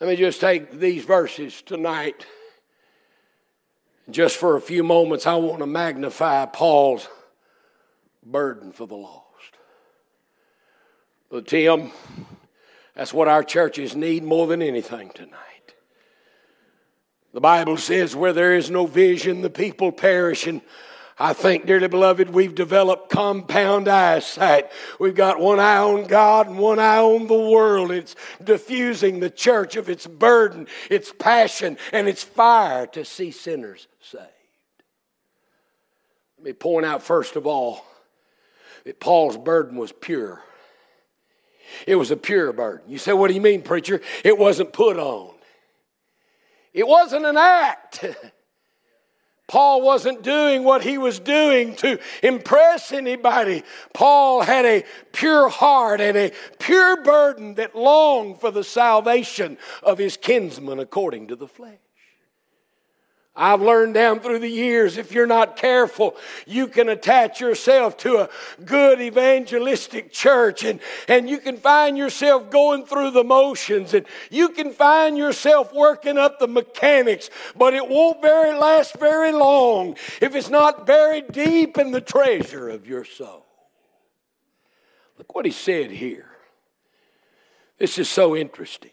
Let 0.00 0.08
me 0.08 0.16
just 0.16 0.40
take 0.40 0.72
these 0.72 1.04
verses 1.04 1.62
tonight. 1.62 2.26
Just 4.10 4.38
for 4.38 4.56
a 4.56 4.60
few 4.60 4.82
moments, 4.82 5.26
I 5.26 5.34
want 5.36 5.60
to 5.60 5.66
magnify 5.66 6.46
Paul's 6.46 7.06
burden 8.24 8.72
for 8.72 8.86
the 8.86 8.96
lost. 8.96 9.24
But, 11.30 11.46
Tim, 11.46 11.92
that's 12.94 13.12
what 13.12 13.28
our 13.28 13.44
churches 13.44 13.94
need 13.94 14.24
more 14.24 14.46
than 14.48 14.62
anything 14.62 15.10
tonight. 15.10 15.49
The 17.32 17.40
Bible 17.40 17.76
says, 17.76 18.16
where 18.16 18.32
there 18.32 18.54
is 18.56 18.70
no 18.70 18.86
vision, 18.86 19.42
the 19.42 19.50
people 19.50 19.92
perish. 19.92 20.46
And 20.46 20.62
I 21.18 21.32
think, 21.32 21.66
dearly 21.66 21.86
beloved, 21.86 22.30
we've 22.30 22.54
developed 22.54 23.10
compound 23.10 23.86
eyesight. 23.86 24.70
We've 24.98 25.14
got 25.14 25.38
one 25.38 25.60
eye 25.60 25.76
on 25.76 26.06
God 26.06 26.48
and 26.48 26.58
one 26.58 26.78
eye 26.78 26.98
on 26.98 27.28
the 27.28 27.38
world. 27.38 27.92
It's 27.92 28.16
diffusing 28.42 29.20
the 29.20 29.30
church 29.30 29.76
of 29.76 29.88
its 29.88 30.06
burden, 30.06 30.66
its 30.90 31.12
passion, 31.12 31.78
and 31.92 32.08
its 32.08 32.24
fire 32.24 32.86
to 32.88 33.04
see 33.04 33.30
sinners 33.30 33.86
saved. 34.00 34.24
Let 36.38 36.46
me 36.46 36.52
point 36.54 36.86
out, 36.86 37.02
first 37.02 37.36
of 37.36 37.46
all, 37.46 37.84
that 38.84 38.98
Paul's 38.98 39.36
burden 39.36 39.76
was 39.76 39.92
pure. 39.92 40.42
It 41.86 41.94
was 41.94 42.10
a 42.10 42.16
pure 42.16 42.52
burden. 42.52 42.90
You 42.90 42.98
say, 42.98 43.12
what 43.12 43.28
do 43.28 43.34
you 43.34 43.40
mean, 43.40 43.62
preacher? 43.62 44.00
It 44.24 44.36
wasn't 44.36 44.72
put 44.72 44.96
on. 44.96 45.34
It 46.72 46.86
wasn't 46.86 47.26
an 47.26 47.36
act. 47.36 48.04
Paul 49.48 49.82
wasn't 49.82 50.22
doing 50.22 50.62
what 50.62 50.84
he 50.84 50.96
was 50.96 51.18
doing 51.18 51.74
to 51.76 51.98
impress 52.22 52.92
anybody. 52.92 53.64
Paul 53.92 54.42
had 54.42 54.64
a 54.64 54.84
pure 55.10 55.48
heart 55.48 56.00
and 56.00 56.16
a 56.16 56.32
pure 56.60 57.02
burden 57.02 57.56
that 57.56 57.74
longed 57.74 58.40
for 58.40 58.52
the 58.52 58.62
salvation 58.62 59.58
of 59.82 59.98
his 59.98 60.16
kinsmen 60.16 60.78
according 60.78 61.26
to 61.28 61.36
the 61.36 61.48
flesh. 61.48 61.80
I've 63.36 63.62
learned 63.62 63.94
down 63.94 64.20
through 64.20 64.40
the 64.40 64.48
years, 64.48 64.96
if 64.96 65.12
you're 65.12 65.26
not 65.26 65.56
careful, 65.56 66.16
you 66.46 66.66
can 66.66 66.88
attach 66.88 67.40
yourself 67.40 67.96
to 67.98 68.18
a 68.18 68.28
good 68.64 69.00
evangelistic 69.00 70.12
church 70.12 70.64
and, 70.64 70.80
and 71.06 71.30
you 71.30 71.38
can 71.38 71.56
find 71.56 71.96
yourself 71.96 72.50
going 72.50 72.84
through 72.84 73.12
the 73.12 73.22
motions 73.22 73.94
and 73.94 74.04
you 74.30 74.48
can 74.48 74.72
find 74.72 75.16
yourself 75.16 75.72
working 75.72 76.18
up 76.18 76.40
the 76.40 76.48
mechanics, 76.48 77.30
but 77.56 77.72
it 77.72 77.88
won't 77.88 78.20
very 78.20 78.52
last 78.58 78.98
very 78.98 79.32
long 79.32 79.96
if 80.20 80.34
it's 80.34 80.50
not 80.50 80.84
buried 80.84 81.30
deep 81.30 81.78
in 81.78 81.92
the 81.92 82.00
treasure 82.00 82.68
of 82.68 82.86
your 82.86 83.04
soul. 83.04 83.46
Look 85.18 85.34
what 85.36 85.46
he 85.46 85.52
said 85.52 85.92
here. 85.92 86.30
This 87.78 87.96
is 87.96 88.08
so 88.08 88.34
interesting. 88.34 88.90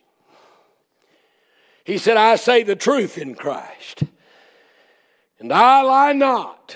He 1.83 1.97
said, 1.97 2.17
I 2.17 2.35
say 2.35 2.63
the 2.63 2.75
truth 2.75 3.17
in 3.17 3.33
Christ. 3.33 4.03
And 5.39 5.53
I 5.53 5.81
lie 5.81 6.13
not. 6.13 6.75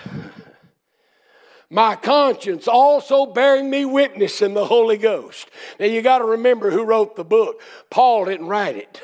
My 1.69 1.95
conscience 1.95 2.67
also 2.67 3.25
bearing 3.25 3.69
me 3.69 3.85
witness 3.85 4.41
in 4.41 4.53
the 4.53 4.65
Holy 4.65 4.97
Ghost. 4.97 5.49
Now 5.79 5.85
you 5.85 6.01
got 6.01 6.17
to 6.17 6.25
remember 6.25 6.69
who 6.69 6.83
wrote 6.83 7.15
the 7.15 7.23
book. 7.23 7.61
Paul 7.89 8.25
didn't 8.25 8.47
write 8.47 8.75
it, 8.75 9.01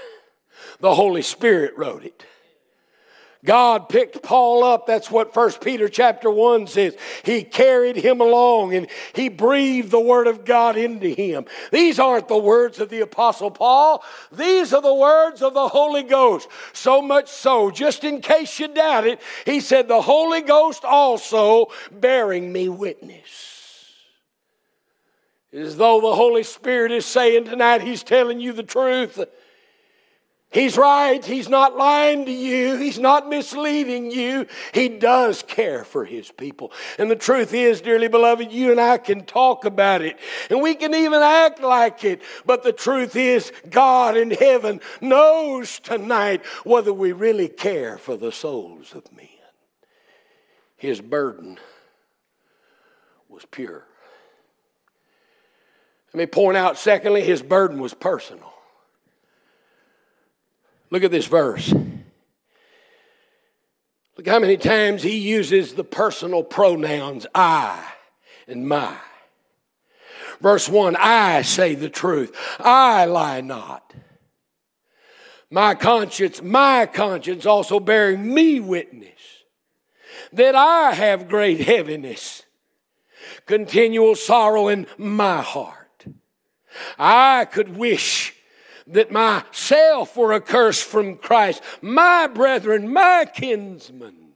the 0.81 0.95
Holy 0.95 1.21
Spirit 1.21 1.77
wrote 1.77 2.03
it. 2.03 2.25
God 3.45 3.89
picked 3.89 4.23
Paul 4.23 4.63
up. 4.63 4.87
That's 4.87 5.11
what 5.11 5.33
First 5.33 5.61
Peter 5.61 5.87
chapter 5.87 6.29
1 6.29 6.67
says. 6.67 6.95
He 7.23 7.43
carried 7.43 7.95
him 7.95 8.19
along 8.19 8.73
and 8.73 8.87
he 9.13 9.29
breathed 9.29 9.91
the 9.91 9.99
word 9.99 10.27
of 10.27 10.43
God 10.43 10.75
into 10.77 11.07
him. 11.07 11.45
These 11.71 11.99
aren't 11.99 12.27
the 12.27 12.37
words 12.37 12.79
of 12.79 12.89
the 12.89 13.01
apostle 13.01 13.51
Paul. 13.51 14.03
These 14.31 14.73
are 14.73 14.81
the 14.81 14.93
words 14.93 15.41
of 15.41 15.53
the 15.53 15.67
Holy 15.69 16.03
Ghost. 16.03 16.47
So 16.73 17.01
much 17.01 17.27
so, 17.27 17.71
just 17.71 18.03
in 18.03 18.21
case 18.21 18.59
you 18.59 18.67
doubt 18.67 19.07
it, 19.07 19.21
he 19.45 19.59
said, 19.59 19.87
the 19.87 20.01
Holy 20.01 20.41
Ghost 20.41 20.83
also 20.83 21.67
bearing 21.91 22.51
me 22.51 22.69
witness. 22.69 23.57
As 25.53 25.77
though 25.77 26.01
the 26.01 26.13
Holy 26.13 26.43
Spirit 26.43 26.91
is 26.91 27.05
saying 27.05 27.45
tonight, 27.45 27.81
He's 27.81 28.03
telling 28.03 28.39
you 28.39 28.51
the 28.51 28.63
truth. 28.63 29.19
He's 30.49 30.77
right. 30.77 31.23
He's 31.23 31.49
not 31.49 31.75
lying 31.75 32.25
to 32.25 32.31
you. 32.31 32.77
He's 32.77 32.97
not 32.97 33.27
misleading 33.27 34.11
you. 34.11 34.47
He 34.73 34.87
does 34.87 35.43
care 35.43 35.83
for 35.83 36.05
his 36.05 36.31
people. 36.31 36.71
And 36.97 37.11
the 37.11 37.17
truth 37.17 37.53
is, 37.53 37.81
dearly 37.81 38.07
beloved, 38.07 38.51
you 38.51 38.71
and 38.71 38.79
I 38.79 38.97
can 38.97 39.25
talk 39.25 39.65
about 39.65 40.01
it 40.01 40.17
and 40.49 40.61
we 40.61 40.73
can 40.75 40.93
even 40.95 41.21
act 41.21 41.61
like 41.61 42.05
it. 42.05 42.21
But 42.45 42.63
the 42.63 42.71
truth 42.71 43.17
is, 43.17 43.51
God 43.69 44.15
in 44.15 44.31
heaven 44.31 44.79
knows 45.01 45.79
tonight 45.79 46.45
whether 46.63 46.93
we 46.93 47.11
really 47.11 47.49
care 47.49 47.97
for 47.97 48.15
the 48.15 48.31
souls 48.31 48.93
of 48.95 49.11
men. 49.11 49.27
His 50.77 51.01
burden 51.01 51.57
was 53.27 53.43
pure. 53.45 53.83
Let 56.13 56.19
me 56.19 56.25
point 56.25 56.55
out, 56.55 56.77
secondly, 56.77 57.21
his 57.21 57.41
burden 57.41 57.79
was 57.79 57.93
personal. 57.93 58.46
Look 60.89 61.03
at 61.03 61.11
this 61.11 61.25
verse. 61.25 61.73
Look 64.17 64.27
how 64.27 64.39
many 64.39 64.57
times 64.57 65.03
he 65.03 65.17
uses 65.17 65.73
the 65.73 65.83
personal 65.83 66.43
pronouns 66.43 67.27
I 67.35 67.85
and 68.47 68.67
my. 68.67 68.97
Verse 70.41 70.69
1 70.69 70.95
I 70.97 71.41
say 71.43 71.75
the 71.75 71.89
truth, 71.89 72.35
I 72.59 73.05
lie 73.05 73.41
not. 73.41 73.93
My 75.49 75.75
conscience, 75.75 76.41
my 76.41 76.85
conscience 76.85 77.45
also 77.45 77.79
bearing 77.79 78.33
me 78.33 78.59
witness 78.59 79.11
that 80.33 80.55
I 80.55 80.93
have 80.93 81.29
great 81.29 81.61
heaviness, 81.61 82.43
continual 83.45 84.15
sorrow 84.15 84.67
in 84.67 84.87
my 84.97 85.41
heart. 85.41 86.05
I 86.99 87.45
could 87.45 87.77
wish 87.77 88.36
that 88.87 89.11
myself 89.11 90.15
were 90.15 90.33
accursed 90.33 90.83
from 90.83 91.17
Christ, 91.17 91.61
my 91.81 92.27
brethren, 92.27 92.91
my 92.91 93.25
kinsmen. 93.33 94.26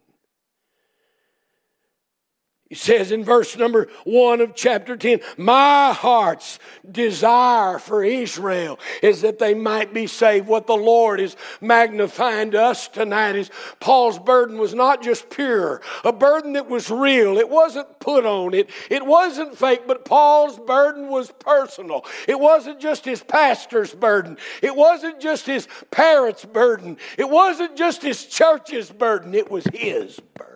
He 2.71 2.75
says 2.75 3.12
in 3.12 3.25
verse 3.25 3.57
number 3.57 3.89
one 4.05 4.39
of 4.39 4.55
chapter 4.55 4.95
10, 4.95 5.19
My 5.36 5.91
heart's 5.91 6.57
desire 6.89 7.77
for 7.79 8.01
Israel 8.01 8.79
is 9.03 9.19
that 9.23 9.39
they 9.39 9.53
might 9.53 9.93
be 9.93 10.07
saved. 10.07 10.47
What 10.47 10.67
the 10.67 10.77
Lord 10.77 11.19
is 11.19 11.36
magnifying 11.60 12.51
to 12.51 12.62
us 12.62 12.88
tonight 12.88 13.36
is 13.36 13.51
Paul's 13.81 14.17
burden 14.19 14.57
was 14.57 14.73
not 14.73 15.03
just 15.03 15.29
pure, 15.29 15.81
a 16.05 16.13
burden 16.13 16.53
that 16.53 16.69
was 16.69 16.89
real. 16.89 17.38
It 17.38 17.49
wasn't 17.49 17.99
put 17.99 18.25
on, 18.25 18.53
it, 18.53 18.69
it 18.89 19.05
wasn't 19.05 19.57
fake, 19.57 19.81
but 19.86 20.05
Paul's 20.05 20.57
burden 20.57 21.10
was 21.10 21.29
personal. 21.39 22.05
It 22.25 22.39
wasn't 22.39 22.79
just 22.79 23.03
his 23.03 23.21
pastor's 23.21 23.93
burden, 23.93 24.38
it 24.62 24.73
wasn't 24.73 25.19
just 25.19 25.45
his 25.45 25.67
parents' 25.91 26.45
burden, 26.45 26.95
it 27.17 27.29
wasn't 27.29 27.75
just 27.75 28.01
his 28.01 28.23
church's 28.23 28.89
burden, 28.89 29.36
it 29.36 29.51
was 29.51 29.65
his 29.73 30.21
burden. 30.36 30.50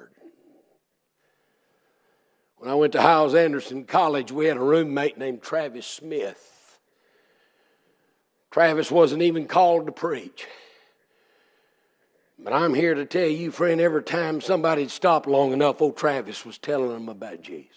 When 2.65 2.71
I 2.71 2.77
went 2.77 2.93
to 2.93 3.01
Hyles 3.03 3.35
Anderson 3.35 3.83
College, 3.83 4.31
we 4.31 4.47
had 4.47 4.57
a 4.57 4.59
roommate 4.59 5.19
named 5.19 5.43
Travis 5.43 5.85
Smith. 5.85 6.79
Travis 8.49 8.89
wasn't 8.89 9.21
even 9.21 9.45
called 9.45 9.85
to 9.85 9.91
preach. 9.91 10.47
But 12.39 12.53
I'm 12.53 12.73
here 12.73 12.95
to 12.95 13.05
tell 13.05 13.27
you, 13.27 13.51
friend, 13.51 13.79
every 13.79 14.01
time 14.01 14.41
somebody'd 14.41 14.89
stop 14.89 15.27
long 15.27 15.53
enough, 15.53 15.79
old 15.79 15.95
Travis 15.95 16.43
was 16.43 16.57
telling 16.57 16.89
them 16.89 17.07
about 17.07 17.43
Jesus. 17.43 17.69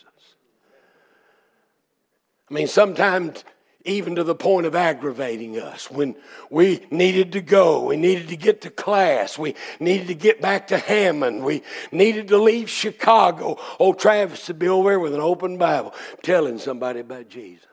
I 2.51 2.55
mean, 2.55 2.66
sometimes 2.66 3.44
even 3.85 4.17
to 4.17 4.25
the 4.25 4.35
point 4.35 4.67
of 4.67 4.75
aggravating 4.75 5.59
us. 5.59 5.91
When 5.91 6.17
we 6.51 6.87
needed 6.91 7.33
to 7.33 7.41
go, 7.41 7.85
we 7.85 7.97
needed 7.97 8.29
to 8.29 8.37
get 8.37 8.61
to 8.62 8.71
class, 8.71 9.38
we 9.38 9.55
needed 9.81 10.09
to 10.09 10.14
get 10.14 10.41
back 10.41 10.69
to 10.69 10.79
Hammond, 10.79 11.45
we 11.45 11.62
needed 11.93 12.29
to 12.29 12.38
leave 12.38 12.69
Chicago. 12.69 13.59
Old 13.79 13.99
Travis 13.99 14.49
would 14.49 14.59
be 14.59 14.69
over 14.69 14.91
there 14.91 15.01
with 15.01 15.14
an 15.14 15.21
open 15.21 15.59
Bible 15.59 15.95
telling 16.23 16.59
somebody 16.59 17.01
about 17.01 17.29
Jesus. 17.29 17.67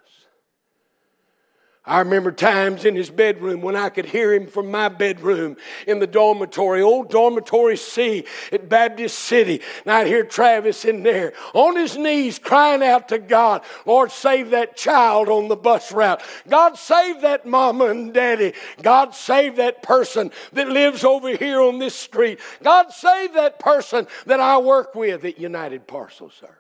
I 1.88 2.00
remember 2.00 2.32
times 2.32 2.84
in 2.84 2.96
his 2.96 3.12
bedroom 3.12 3.62
when 3.62 3.76
I 3.76 3.90
could 3.90 4.08
hear 4.08 4.34
him 4.34 4.48
from 4.48 4.72
my 4.72 4.90
bedroom 4.90 5.56
in 5.86 6.00
the 6.00 6.08
dormitory, 6.08 6.82
old 6.82 7.12
dormitory 7.12 7.78
C 7.78 8.26
at 8.52 8.68
Baptist 8.68 9.20
City. 9.20 9.62
And 9.84 9.92
I'd 9.92 10.08
hear 10.08 10.24
Travis 10.24 10.84
in 10.84 11.04
there 11.04 11.34
on 11.54 11.76
his 11.76 11.96
knees 11.96 12.40
crying 12.40 12.82
out 12.82 13.10
to 13.10 13.20
God, 13.20 13.62
Lord, 13.86 14.12
save 14.12 14.50
that 14.50 14.76
child 14.76 15.30
on 15.30 15.48
the 15.48 15.56
bus 15.56 15.92
route. 15.92 16.24
God, 16.50 16.76
save 16.76 17.22
that 17.22 17.46
mama 17.46 17.86
and 17.86 18.12
daddy. 18.12 18.54
God, 18.82 19.14
save 19.14 19.58
that 19.58 19.84
person 19.84 20.32
that 20.54 20.68
lives 20.68 21.04
over 21.04 21.36
here 21.36 21.62
on 21.62 21.78
this 21.78 21.96
street. 21.96 22.40
God, 22.64 22.92
save 22.92 23.34
that 23.34 23.60
person 23.60 24.08
that 24.26 24.40
I 24.40 24.58
work 24.58 24.96
with 24.96 25.24
at 25.24 25.40
United 25.40 25.86
Parcel 25.86 26.32
Service. 26.32 26.56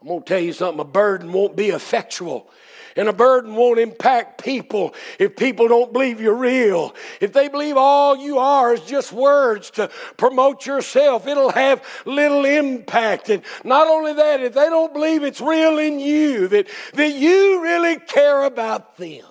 I'm 0.00 0.06
going 0.06 0.22
to 0.22 0.26
tell 0.26 0.40
you 0.40 0.52
something 0.52 0.80
a 0.80 0.84
burden 0.84 1.32
won't 1.32 1.56
be 1.56 1.70
effectual 1.70 2.48
and 2.96 3.08
a 3.08 3.12
burden 3.12 3.54
won't 3.54 3.78
impact 3.78 4.42
people 4.42 4.94
if 5.18 5.36
people 5.36 5.68
don't 5.68 5.92
believe 5.92 6.20
you're 6.20 6.34
real. 6.34 6.94
If 7.20 7.32
they 7.32 7.48
believe 7.48 7.76
all 7.76 8.16
you 8.16 8.38
are 8.38 8.74
is 8.74 8.80
just 8.82 9.12
words 9.12 9.70
to 9.72 9.90
promote 10.16 10.66
yourself, 10.66 11.26
it'll 11.26 11.52
have 11.52 11.84
little 12.06 12.44
impact. 12.44 13.28
And 13.30 13.42
not 13.64 13.88
only 13.88 14.14
that, 14.14 14.40
if 14.40 14.54
they 14.54 14.68
don't 14.68 14.92
believe 14.92 15.22
it's 15.22 15.40
real 15.40 15.78
in 15.78 15.98
you, 15.98 16.48
that, 16.48 16.68
that 16.94 17.14
you 17.14 17.62
really 17.62 17.96
care 17.96 18.44
about 18.44 18.96
them, 18.96 19.24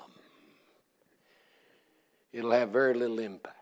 it'll 2.32 2.52
have 2.52 2.70
very 2.70 2.94
little 2.94 3.20
impact. 3.20 3.54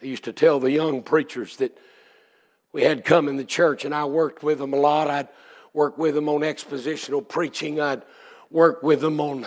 I 0.00 0.06
used 0.06 0.24
to 0.24 0.32
tell 0.32 0.60
the 0.60 0.70
young 0.70 1.02
preachers 1.02 1.56
that 1.56 1.78
we 2.72 2.82
had 2.82 3.04
come 3.04 3.28
in 3.28 3.36
the 3.36 3.44
church, 3.44 3.84
and 3.84 3.94
I 3.94 4.04
worked 4.04 4.42
with 4.42 4.58
them 4.58 4.74
a 4.74 4.76
lot. 4.76 5.08
I'd 5.08 5.28
work 5.74 5.98
with 5.98 6.14
them 6.14 6.28
on 6.28 6.40
expositional 6.40 7.28
preaching. 7.28 7.80
I'd 7.80 8.02
work 8.50 8.82
with 8.82 9.00
them 9.00 9.20
on 9.20 9.44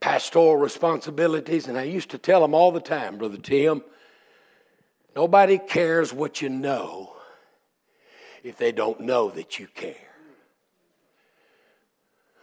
pastoral 0.00 0.56
responsibilities. 0.56 1.68
And 1.68 1.78
I 1.78 1.84
used 1.84 2.10
to 2.10 2.18
tell 2.18 2.40
them 2.42 2.52
all 2.52 2.72
the 2.72 2.80
time, 2.80 3.16
Brother 3.16 3.38
Tim, 3.38 3.82
nobody 5.16 5.58
cares 5.58 6.12
what 6.12 6.42
you 6.42 6.48
know 6.48 7.14
if 8.42 8.56
they 8.56 8.72
don't 8.72 9.00
know 9.00 9.30
that 9.30 9.58
you 9.58 9.68
care. 9.74 9.94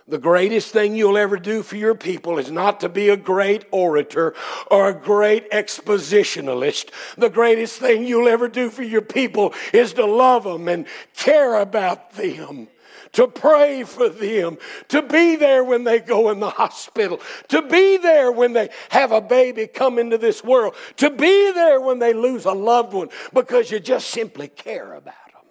The 0.09 0.17
greatest 0.17 0.71
thing 0.71 0.95
you'll 0.95 1.17
ever 1.17 1.35
do 1.35 1.61
for 1.61 1.75
your 1.75 1.95
people 1.95 2.37
is 2.37 2.49
not 2.49 2.79
to 2.79 2.87
be 2.87 3.09
a 3.09 3.17
great 3.17 3.65
orator 3.71 4.33
or 4.71 4.87
a 4.87 4.93
great 4.93 5.51
expositionalist. 5.51 6.91
The 7.17 7.29
greatest 7.29 7.77
thing 7.79 8.05
you'll 8.05 8.29
ever 8.29 8.47
do 8.47 8.69
for 8.69 8.83
your 8.83 9.01
people 9.01 9.53
is 9.73 9.91
to 9.93 10.05
love 10.05 10.45
them 10.45 10.69
and 10.69 10.85
care 11.13 11.55
about 11.55 12.13
them 12.13 12.69
to 13.13 13.27
pray 13.27 13.83
for 13.83 14.09
them, 14.09 14.57
to 14.89 15.01
be 15.01 15.35
there 15.35 15.63
when 15.63 15.83
they 15.83 15.99
go 15.99 16.29
in 16.29 16.39
the 16.39 16.49
hospital, 16.49 17.19
to 17.49 17.61
be 17.61 17.97
there 17.97 18.31
when 18.31 18.53
they 18.53 18.69
have 18.89 19.11
a 19.11 19.21
baby 19.21 19.67
come 19.67 19.99
into 19.99 20.17
this 20.17 20.43
world, 20.43 20.75
to 20.97 21.09
be 21.09 21.51
there 21.51 21.79
when 21.81 21.99
they 21.99 22.13
lose 22.13 22.45
a 22.45 22.51
loved 22.51 22.93
one 22.93 23.09
because 23.33 23.71
you 23.71 23.79
just 23.79 24.09
simply 24.09 24.47
care 24.47 24.93
about 24.93 25.13
them. 25.13 25.43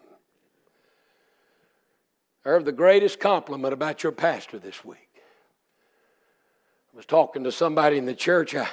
I 2.44 2.50
heard 2.50 2.64
the 2.64 2.72
greatest 2.72 3.18
compliment 3.18 3.74
about 3.74 4.02
your 4.02 4.12
pastor 4.12 4.58
this 4.58 4.84
week. 4.84 4.98
I 6.92 6.96
was 6.96 7.06
talking 7.06 7.44
to 7.44 7.52
somebody 7.52 7.98
in 7.98 8.06
the 8.06 8.14
church. 8.14 8.54
I 8.54 8.68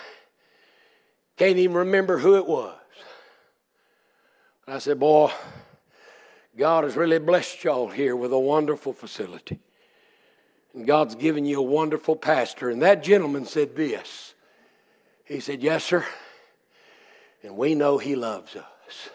can't 1.38 1.58
even 1.58 1.76
remember 1.76 2.20
who 2.20 2.36
it 2.36 2.46
was. 2.46 2.78
I 4.68 4.78
said, 4.78 5.00
Boy, 5.00 5.32
God 6.58 6.84
has 6.84 6.96
really 6.96 7.20
blessed 7.20 7.64
y'all 7.64 7.90
here 7.90 8.16
with 8.16 8.32
a 8.32 8.40
wonderful 8.40 8.94
facility. 8.94 9.60
And 10.74 10.86
God's 10.86 11.16
given 11.16 11.46
you 11.46 11.60
a 11.60 11.64
wonderful 11.64 12.16
pastor. 12.16 12.70
And 12.70 12.82
that 12.82 13.04
gentleman 13.04 13.46
said 13.46 13.76
this 13.76 14.34
He 15.26 15.40
said, 15.40 15.62
Yes, 15.62 15.84
sir. 15.84 16.06
And 17.42 17.58
we 17.58 17.76
know 17.76 17.98
He 17.98 18.16
loves 18.16 18.56
us. 18.56 19.10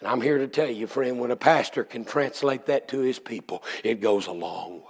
And 0.00 0.08
I'm 0.08 0.20
here 0.20 0.38
to 0.38 0.48
tell 0.48 0.68
you, 0.68 0.88
friend, 0.88 1.20
when 1.20 1.30
a 1.30 1.36
pastor 1.36 1.84
can 1.84 2.04
translate 2.04 2.66
that 2.66 2.88
to 2.88 2.98
his 2.98 3.20
people, 3.20 3.62
it 3.84 4.00
goes 4.00 4.26
a 4.26 4.32
long 4.32 4.80
way. 4.80 4.86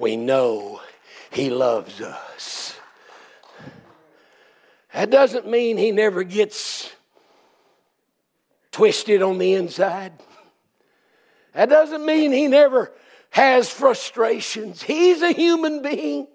We 0.00 0.16
know 0.16 0.80
He 1.30 1.48
loves 1.48 2.00
us. 2.00 2.76
That 4.92 5.10
doesn't 5.10 5.46
mean 5.46 5.76
He 5.76 5.92
never 5.92 6.24
gets 6.24 6.90
twisted 8.74 9.22
on 9.22 9.38
the 9.38 9.54
inside. 9.54 10.12
That 11.52 11.68
doesn't 11.68 12.04
mean 12.04 12.32
he 12.32 12.48
never 12.48 12.92
has 13.30 13.70
frustrations. 13.70 14.82
He's 14.82 15.22
a 15.22 15.30
human 15.30 15.80
being. 15.80 16.26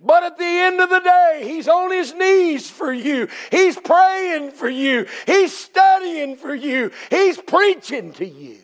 But 0.00 0.24
at 0.24 0.38
the 0.38 0.44
end 0.44 0.80
of 0.80 0.90
the 0.90 0.98
day, 0.98 1.42
he's 1.44 1.68
on 1.68 1.92
his 1.92 2.12
knees 2.12 2.68
for 2.68 2.92
you. 2.92 3.28
He's 3.52 3.76
praying 3.76 4.50
for 4.50 4.68
you. 4.68 5.06
He's 5.24 5.56
studying 5.56 6.36
for 6.36 6.52
you. 6.52 6.90
He's 7.10 7.38
preaching 7.38 8.12
to 8.14 8.26
you 8.26 8.58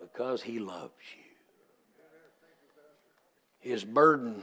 because 0.00 0.42
he 0.42 0.58
loves 0.58 0.92
you. 3.62 3.72
His 3.72 3.82
burden, 3.82 4.42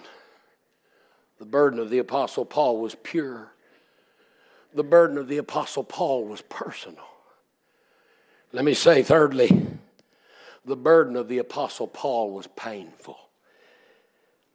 the 1.37 1.45
burden 1.45 1.79
of 1.79 1.91
the 1.91 1.99
Apostle 1.99 2.43
Paul, 2.43 2.81
was 2.81 2.95
pure. 3.03 3.52
The 4.75 4.83
burden 4.83 5.17
of 5.17 5.27
the 5.27 5.37
Apostle 5.37 5.83
Paul 5.83 6.25
was 6.25 6.41
personal. 6.41 7.05
Let 8.51 8.65
me 8.65 8.73
say, 8.73 9.03
thirdly, 9.03 9.67
the 10.65 10.75
burden 10.75 11.15
of 11.15 11.27
the 11.27 11.39
Apostle 11.39 11.87
Paul 11.87 12.31
was 12.31 12.47
painful. 12.55 13.17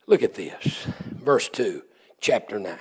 Look 0.07 0.23
at 0.23 0.35
this, 0.35 0.87
verse 1.11 1.49
2, 1.49 1.83
chapter 2.21 2.59
9. 2.59 2.79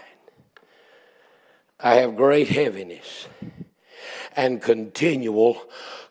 I 1.80 1.96
have 1.96 2.16
great 2.16 2.48
heaviness 2.48 3.28
and 4.36 4.62
continual 4.62 5.62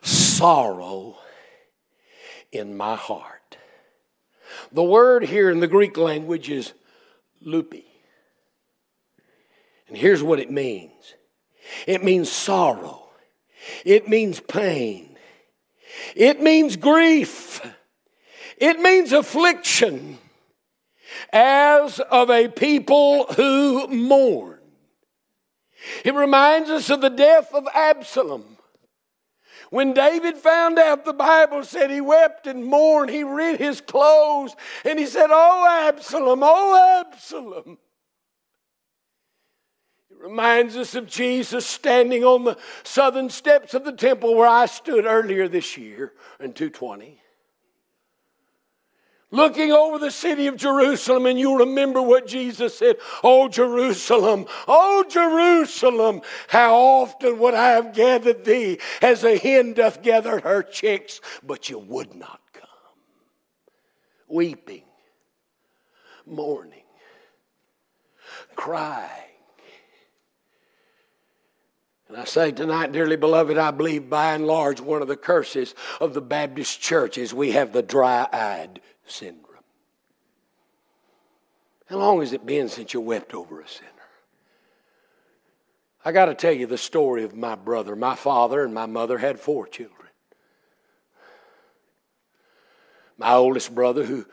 sorrow 0.01 1.17
in 2.51 2.77
my 2.77 2.95
heart. 2.95 3.57
The 4.71 4.83
word 4.83 5.25
here 5.25 5.49
in 5.49 5.59
the 5.59 5.67
Greek 5.67 5.97
language 5.97 6.49
is 6.49 6.73
lupi. 7.45 7.85
And 9.87 9.97
here's 9.97 10.23
what 10.23 10.39
it 10.39 10.51
means 10.51 11.15
it 11.85 12.03
means 12.03 12.31
sorrow, 12.31 13.09
it 13.85 14.07
means 14.07 14.39
pain, 14.39 15.17
it 16.15 16.41
means 16.41 16.75
grief, 16.75 17.61
it 18.57 18.79
means 18.79 19.11
affliction 19.11 20.17
as 21.31 21.99
of 21.99 22.29
a 22.29 22.47
people 22.47 23.25
who 23.33 23.87
mourn. 23.87 24.59
It 26.03 26.13
reminds 26.13 26.69
us 26.69 26.89
of 26.89 27.01
the 27.01 27.09
death 27.09 27.53
of 27.53 27.67
Absalom. 27.73 28.57
When 29.69 29.93
David 29.93 30.37
found 30.37 30.79
out, 30.79 31.03
the 31.03 31.13
Bible 31.13 31.63
said 31.63 31.91
he 31.91 31.99
wept 31.99 32.47
and 32.47 32.65
mourned. 32.65 33.09
He 33.09 33.23
rent 33.23 33.59
his 33.59 33.81
clothes 33.81 34.55
and 34.85 34.97
he 34.97 35.05
said, 35.05 35.27
Oh, 35.29 35.87
Absalom, 35.87 36.39
oh, 36.41 37.05
Absalom. 37.05 37.77
Reminds 40.19 40.75
us 40.75 40.95
of 40.95 41.07
Jesus 41.07 41.65
standing 41.65 42.23
on 42.23 42.43
the 42.43 42.57
southern 42.83 43.29
steps 43.29 43.73
of 43.73 43.85
the 43.85 43.91
temple 43.91 44.35
where 44.35 44.47
I 44.47 44.65
stood 44.65 45.05
earlier 45.05 45.47
this 45.47 45.77
year 45.77 46.13
in 46.39 46.53
220 46.53 47.21
looking 49.31 49.71
over 49.71 49.99
the 49.99 50.11
city 50.11 50.47
of 50.47 50.57
Jerusalem, 50.57 51.25
and 51.25 51.39
you 51.39 51.59
remember 51.59 52.01
what 52.01 52.27
Jesus 52.27 52.77
said 52.77 52.97
Oh, 53.23 53.47
Jerusalem, 53.47 54.45
oh, 54.67 55.05
Jerusalem, 55.09 56.21
how 56.47 56.75
often 56.75 57.39
would 57.39 57.53
I 57.53 57.71
have 57.71 57.93
gathered 57.93 58.45
thee 58.45 58.79
as 59.01 59.23
a 59.23 59.37
hen 59.37 59.73
doth 59.73 60.01
gather 60.01 60.39
her 60.39 60.63
chicks, 60.63 61.21
but 61.43 61.69
you 61.69 61.79
would 61.79 62.15
not 62.15 62.41
come. 62.53 62.63
Weeping, 64.27 64.83
mourning, 66.25 66.83
crying. 68.55 69.11
And 72.07 72.15
I 72.17 72.23
say 72.23 72.51
tonight, 72.51 72.93
dearly 72.93 73.17
beloved, 73.17 73.57
I 73.57 73.71
believe 73.71 74.09
by 74.09 74.33
and 74.33 74.47
large 74.47 74.79
one 74.79 75.01
of 75.01 75.09
the 75.09 75.17
curses 75.17 75.75
of 75.99 76.13
the 76.13 76.21
Baptist 76.21 76.79
church 76.79 77.17
is 77.17 77.33
we 77.33 77.51
have 77.51 77.73
the 77.73 77.83
dry 77.83 78.27
eyed 78.31 78.79
syndrome. 79.05 79.43
How 81.87 81.97
long 81.97 82.21
has 82.21 82.33
it 82.33 82.45
been 82.45 82.69
since 82.69 82.93
you 82.93 83.01
wept 83.01 83.33
over 83.33 83.59
a 83.59 83.67
sinner? 83.67 83.89
I 86.05 86.13
got 86.13 86.25
to 86.25 86.35
tell 86.35 86.53
you 86.53 86.67
the 86.67 86.77
story 86.77 87.23
of 87.23 87.35
my 87.35 87.55
brother. 87.55 87.95
My 87.95 88.15
father 88.15 88.63
and 88.63 88.73
my 88.73 88.85
mother 88.85 89.17
had 89.17 89.39
four 89.39 89.67
children. 89.67 90.07
My 93.17 93.33
oldest 93.33 93.73
brother, 93.75 94.05
who 94.05 94.25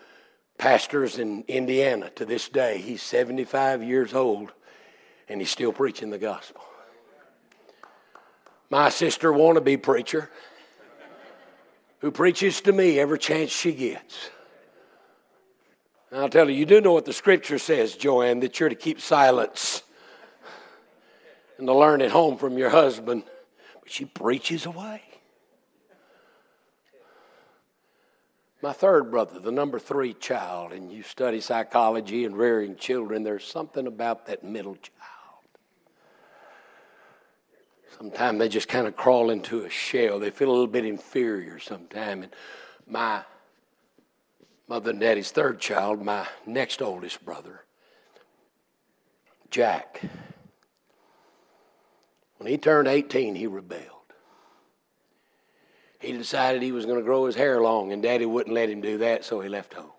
pastors 0.59 1.19
in 1.19 1.43
Indiana 1.49 2.11
to 2.11 2.25
this 2.25 2.49
day, 2.49 2.79
he's 2.79 3.03
75 3.03 3.83
years 3.83 4.15
old 4.15 4.53
and 5.29 5.41
he's 5.41 5.51
still 5.51 5.73
preaching 5.73 6.11
the 6.11 6.19
gospel. 6.19 6.63
My 8.75 8.89
sister, 8.89 9.31
wannabe 9.31 9.81
preacher, 9.81 10.29
who 12.01 12.11
preaches 12.11 12.61
to 12.63 12.73
me 12.73 12.99
every 12.99 13.21
chance 13.21 13.53
she 13.53 13.73
gets. 13.73 14.31
And 16.11 16.21
I'll 16.21 16.29
tell 16.29 16.51
you, 16.51 16.57
you 16.57 16.67
do 16.67 16.81
know 16.81 16.93
what 16.93 17.05
the 17.05 17.13
scripture 17.13 17.61
says, 17.61 17.95
Joanne, 17.95 18.41
that 18.41 18.59
you're 18.59 18.69
to 18.69 18.75
keep 18.75 19.01
silence 19.01 19.85
and 21.57 21.69
to 21.69 21.73
learn 21.73 22.03
at 22.03 22.11
home 22.11 22.37
from 22.37 22.59
your 22.59 22.71
husband. 22.71 23.23
But 23.81 23.93
she 23.93 24.07
preaches 24.07 24.67
away. 24.67 25.03
My 28.61 28.73
third 28.73 29.09
brother, 29.09 29.39
the 29.39 29.53
number 29.53 29.79
three 29.79 30.15
child, 30.15 30.73
and 30.73 30.91
you 30.91 31.05
study 31.05 31.41
psychology 31.41 32.25
and 32.25 32.37
rearing 32.37 32.75
children, 32.75 33.23
there's 33.23 33.47
something 33.47 33.87
about 33.87 34.27
that 34.27 34.43
middle 34.43 34.75
child. 34.75 35.14
Sometimes 37.97 38.39
they 38.39 38.49
just 38.49 38.69
kind 38.69 38.87
of 38.87 38.97
crawl 38.97 39.31
into 39.31 39.65
a 39.65 39.71
shell. 39.71 40.19
They 40.19 40.31
feel 40.31 40.49
a 40.49 40.53
little 40.53 40.67
bit 40.67 40.85
inferior 40.85 41.59
sometimes. 41.59 42.25
And 42.25 42.35
my 42.87 43.23
mother 44.69 44.91
and 44.91 45.01
daddy's 45.01 45.31
third 45.31 45.61
child, 45.61 46.03
my 46.03 46.27
next 46.47 46.83
oldest 46.83 47.25
brother, 47.25 47.65
Jack. 49.51 50.01
When 52.39 52.51
he 52.51 52.59
turned 52.59 52.89
18, 52.89 53.37
he 53.37 53.47
rebelled. 53.47 53.91
He 56.01 56.13
decided 56.13 56.61
he 56.61 56.73
was 56.73 56.85
going 56.85 56.99
to 56.99 57.05
grow 57.05 57.25
his 57.25 57.37
hair 57.37 57.63
long, 57.63 57.93
and 57.93 58.03
daddy 58.03 58.27
wouldn't 58.27 58.55
let 58.55 58.69
him 58.69 58.81
do 58.81 58.99
that, 58.99 59.25
so 59.25 59.41
he 59.41 59.49
left 59.49 59.73
home. 59.73 59.93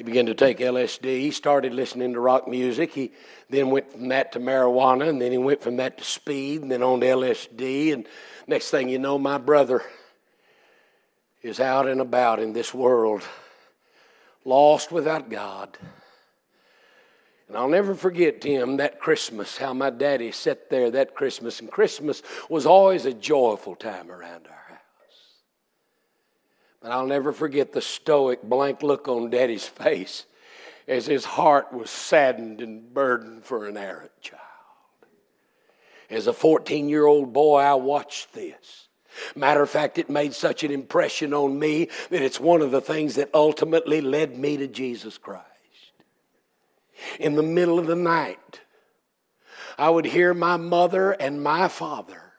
He 0.00 0.04
began 0.04 0.24
to 0.24 0.34
take 0.34 0.60
LSD. 0.60 1.20
He 1.20 1.30
started 1.30 1.74
listening 1.74 2.14
to 2.14 2.20
rock 2.20 2.48
music. 2.48 2.94
He 2.94 3.12
then 3.50 3.68
went 3.68 3.92
from 3.92 4.08
that 4.08 4.32
to 4.32 4.40
marijuana, 4.40 5.06
and 5.06 5.20
then 5.20 5.30
he 5.30 5.36
went 5.36 5.60
from 5.60 5.76
that 5.76 5.98
to 5.98 6.04
speed, 6.04 6.62
and 6.62 6.72
then 6.72 6.82
on 6.82 7.00
to 7.00 7.06
LSD. 7.06 7.92
And 7.92 8.06
next 8.46 8.70
thing 8.70 8.88
you 8.88 8.98
know, 8.98 9.18
my 9.18 9.36
brother 9.36 9.82
is 11.42 11.60
out 11.60 11.86
and 11.86 12.00
about 12.00 12.40
in 12.40 12.54
this 12.54 12.72
world, 12.72 13.20
lost 14.46 14.90
without 14.90 15.28
God. 15.28 15.76
And 17.48 17.58
I'll 17.58 17.68
never 17.68 17.94
forget, 17.94 18.40
Tim, 18.40 18.78
that 18.78 19.00
Christmas, 19.00 19.58
how 19.58 19.74
my 19.74 19.90
daddy 19.90 20.32
sat 20.32 20.70
there 20.70 20.90
that 20.92 21.14
Christmas. 21.14 21.60
And 21.60 21.70
Christmas 21.70 22.22
was 22.48 22.64
always 22.64 23.04
a 23.04 23.12
joyful 23.12 23.74
time 23.74 24.10
around 24.10 24.46
our 24.46 24.59
But 26.80 26.92
I'll 26.92 27.06
never 27.06 27.32
forget 27.32 27.72
the 27.72 27.82
stoic, 27.82 28.42
blank 28.42 28.82
look 28.82 29.06
on 29.08 29.30
daddy's 29.30 29.66
face 29.68 30.26
as 30.88 31.06
his 31.06 31.24
heart 31.24 31.72
was 31.72 31.90
saddened 31.90 32.60
and 32.60 32.92
burdened 32.92 33.44
for 33.44 33.66
an 33.66 33.76
errant 33.76 34.12
child. 34.20 34.40
As 36.08 36.26
a 36.26 36.32
14 36.32 36.88
year 36.88 37.06
old 37.06 37.32
boy, 37.32 37.60
I 37.60 37.74
watched 37.74 38.32
this. 38.32 38.88
Matter 39.36 39.62
of 39.62 39.70
fact, 39.70 39.98
it 39.98 40.08
made 40.08 40.34
such 40.34 40.64
an 40.64 40.70
impression 40.70 41.34
on 41.34 41.58
me 41.58 41.88
that 42.10 42.22
it's 42.22 42.40
one 42.40 42.62
of 42.62 42.70
the 42.70 42.80
things 42.80 43.16
that 43.16 43.30
ultimately 43.34 44.00
led 44.00 44.36
me 44.36 44.56
to 44.56 44.66
Jesus 44.66 45.18
Christ. 45.18 45.44
In 47.18 47.34
the 47.34 47.42
middle 47.42 47.78
of 47.78 47.86
the 47.86 47.96
night, 47.96 48.60
I 49.78 49.90
would 49.90 50.06
hear 50.06 50.34
my 50.34 50.56
mother 50.56 51.12
and 51.12 51.42
my 51.42 51.68
father 51.68 52.29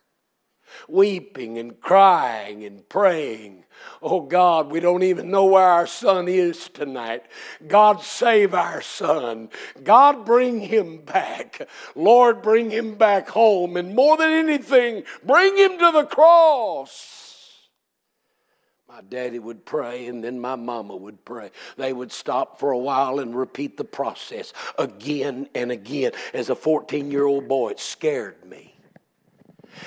weeping 0.87 1.57
and 1.57 1.79
crying 1.79 2.63
and 2.63 2.87
praying. 2.89 3.65
Oh 4.01 4.21
God, 4.21 4.71
we 4.71 4.79
don't 4.79 5.03
even 5.03 5.31
know 5.31 5.45
where 5.45 5.67
our 5.67 5.87
son 5.87 6.27
is 6.27 6.69
tonight. 6.69 7.25
God, 7.67 8.01
save 8.01 8.53
our 8.53 8.81
son. 8.81 9.49
God, 9.83 10.25
bring 10.25 10.59
him 10.59 10.99
back. 10.99 11.67
Lord, 11.95 12.41
bring 12.41 12.69
him 12.69 12.95
back 12.95 13.29
home. 13.29 13.77
And 13.77 13.95
more 13.95 14.17
than 14.17 14.31
anything, 14.31 15.03
bring 15.23 15.57
him 15.57 15.77
to 15.79 15.91
the 15.91 16.05
cross. 16.05 17.21
My 18.91 19.01
daddy 19.01 19.39
would 19.39 19.65
pray, 19.65 20.07
and 20.07 20.21
then 20.21 20.37
my 20.41 20.55
mama 20.55 20.93
would 20.95 21.23
pray. 21.23 21.51
They 21.77 21.93
would 21.93 22.11
stop 22.11 22.59
for 22.59 22.71
a 22.71 22.77
while 22.77 23.19
and 23.19 23.33
repeat 23.33 23.77
the 23.77 23.85
process 23.85 24.51
again 24.77 25.47
and 25.55 25.71
again. 25.71 26.11
As 26.33 26.49
a 26.49 26.55
14 26.55 27.09
year 27.09 27.25
old 27.25 27.47
boy, 27.47 27.69
it 27.69 27.79
scared 27.79 28.43
me 28.45 28.70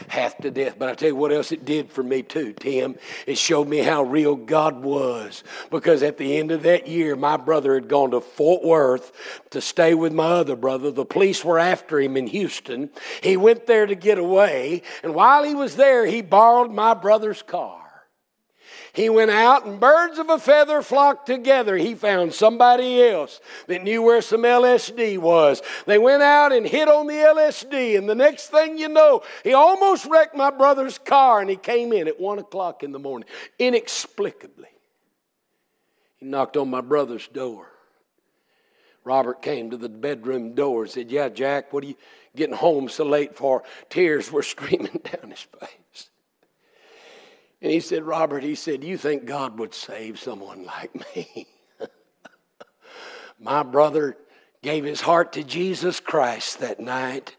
half 0.08 0.36
to 0.38 0.50
death. 0.50 0.76
But 0.78 0.88
I 0.88 0.94
tell 0.94 1.08
you 1.08 1.16
what 1.16 1.32
else 1.32 1.52
it 1.52 1.64
did 1.64 1.90
for 1.90 2.02
me 2.02 2.22
too, 2.22 2.52
Tim. 2.52 2.96
It 3.26 3.38
showed 3.38 3.68
me 3.68 3.78
how 3.78 4.02
real 4.02 4.36
God 4.36 4.82
was. 4.82 5.44
Because 5.70 6.02
at 6.02 6.18
the 6.18 6.36
end 6.36 6.50
of 6.50 6.62
that 6.62 6.86
year, 6.86 7.16
my 7.16 7.36
brother 7.36 7.74
had 7.74 7.88
gone 7.88 8.10
to 8.12 8.20
Fort 8.20 8.64
Worth 8.64 9.12
to 9.50 9.60
stay 9.60 9.94
with 9.94 10.12
my 10.12 10.24
other 10.24 10.56
brother. 10.56 10.90
The 10.90 11.04
police 11.04 11.44
were 11.44 11.58
after 11.58 12.00
him 12.00 12.16
in 12.16 12.26
Houston. 12.26 12.90
He 13.22 13.36
went 13.36 13.66
there 13.66 13.86
to 13.86 13.94
get 13.94 14.18
away. 14.18 14.82
And 15.02 15.14
while 15.14 15.44
he 15.44 15.54
was 15.54 15.76
there, 15.76 16.06
he 16.06 16.22
borrowed 16.22 16.72
my 16.72 16.94
brother's 16.94 17.42
car. 17.42 17.83
He 18.94 19.08
went 19.08 19.32
out 19.32 19.66
and 19.66 19.80
birds 19.80 20.20
of 20.20 20.30
a 20.30 20.38
feather 20.38 20.80
flocked 20.80 21.26
together. 21.26 21.76
He 21.76 21.96
found 21.96 22.32
somebody 22.32 23.02
else 23.02 23.40
that 23.66 23.82
knew 23.82 24.00
where 24.02 24.22
some 24.22 24.42
LSD 24.42 25.18
was. 25.18 25.62
They 25.84 25.98
went 25.98 26.22
out 26.22 26.52
and 26.52 26.64
hit 26.64 26.88
on 26.88 27.08
the 27.08 27.14
LSD, 27.14 27.98
and 27.98 28.08
the 28.08 28.14
next 28.14 28.52
thing 28.52 28.78
you 28.78 28.88
know, 28.88 29.22
he 29.42 29.52
almost 29.52 30.06
wrecked 30.06 30.36
my 30.36 30.52
brother's 30.52 30.96
car, 30.96 31.40
and 31.40 31.50
he 31.50 31.56
came 31.56 31.92
in 31.92 32.06
at 32.06 32.20
one 32.20 32.38
o'clock 32.38 32.84
in 32.84 32.92
the 32.92 33.00
morning, 33.00 33.28
inexplicably. 33.58 34.68
He 36.18 36.26
knocked 36.26 36.56
on 36.56 36.70
my 36.70 36.80
brother's 36.80 37.26
door. 37.26 37.66
Robert 39.02 39.42
came 39.42 39.70
to 39.70 39.76
the 39.76 39.88
bedroom 39.88 40.54
door 40.54 40.84
and 40.84 40.90
said, 40.90 41.10
Yeah, 41.10 41.30
Jack, 41.30 41.72
what 41.72 41.82
are 41.82 41.88
you 41.88 41.96
getting 42.36 42.54
home 42.54 42.88
so 42.88 43.04
late 43.04 43.34
for? 43.34 43.64
Tears 43.90 44.30
were 44.30 44.42
streaming 44.44 45.00
down 45.02 45.32
his 45.32 45.46
face. 45.60 46.10
And 47.64 47.72
he 47.72 47.80
said, 47.80 48.02
Robert, 48.02 48.42
he 48.42 48.56
said, 48.56 48.84
You 48.84 48.98
think 48.98 49.24
God 49.24 49.58
would 49.58 49.72
save 49.72 50.18
someone 50.18 50.66
like 50.66 50.94
me? 51.16 51.46
My 53.40 53.62
brother 53.62 54.18
gave 54.60 54.84
his 54.84 55.00
heart 55.00 55.32
to 55.32 55.42
Jesus 55.42 55.98
Christ 55.98 56.58
that 56.58 56.78
night. 56.78 57.34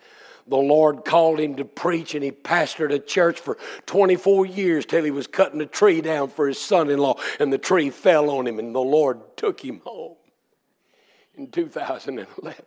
The 0.48 0.58
Lord 0.58 1.06
called 1.06 1.40
him 1.40 1.58
to 1.58 1.66
preach, 1.66 2.16
and 2.16 2.24
he 2.24 2.32
pastored 2.32 2.92
a 2.92 2.98
church 2.98 3.40
for 3.40 3.60
24 3.86 4.48
years 4.48 4.88
till 4.88 5.04
he 5.04 5.12
was 5.12 5.28
cutting 5.28 5.62
a 5.62 5.68
tree 5.68 6.02
down 6.02 6.30
for 6.30 6.48
his 6.48 6.60
son 6.60 6.90
in 6.90 6.98
law, 6.98 7.20
and 7.40 7.54
the 7.54 7.60
tree 7.60 7.92
fell 7.92 8.32
on 8.32 8.48
him, 8.48 8.58
and 8.58 8.74
the 8.74 8.80
Lord 8.80 9.38
took 9.38 9.64
him 9.64 9.82
home 9.86 10.16
in 11.36 11.52
2011. 11.52 12.66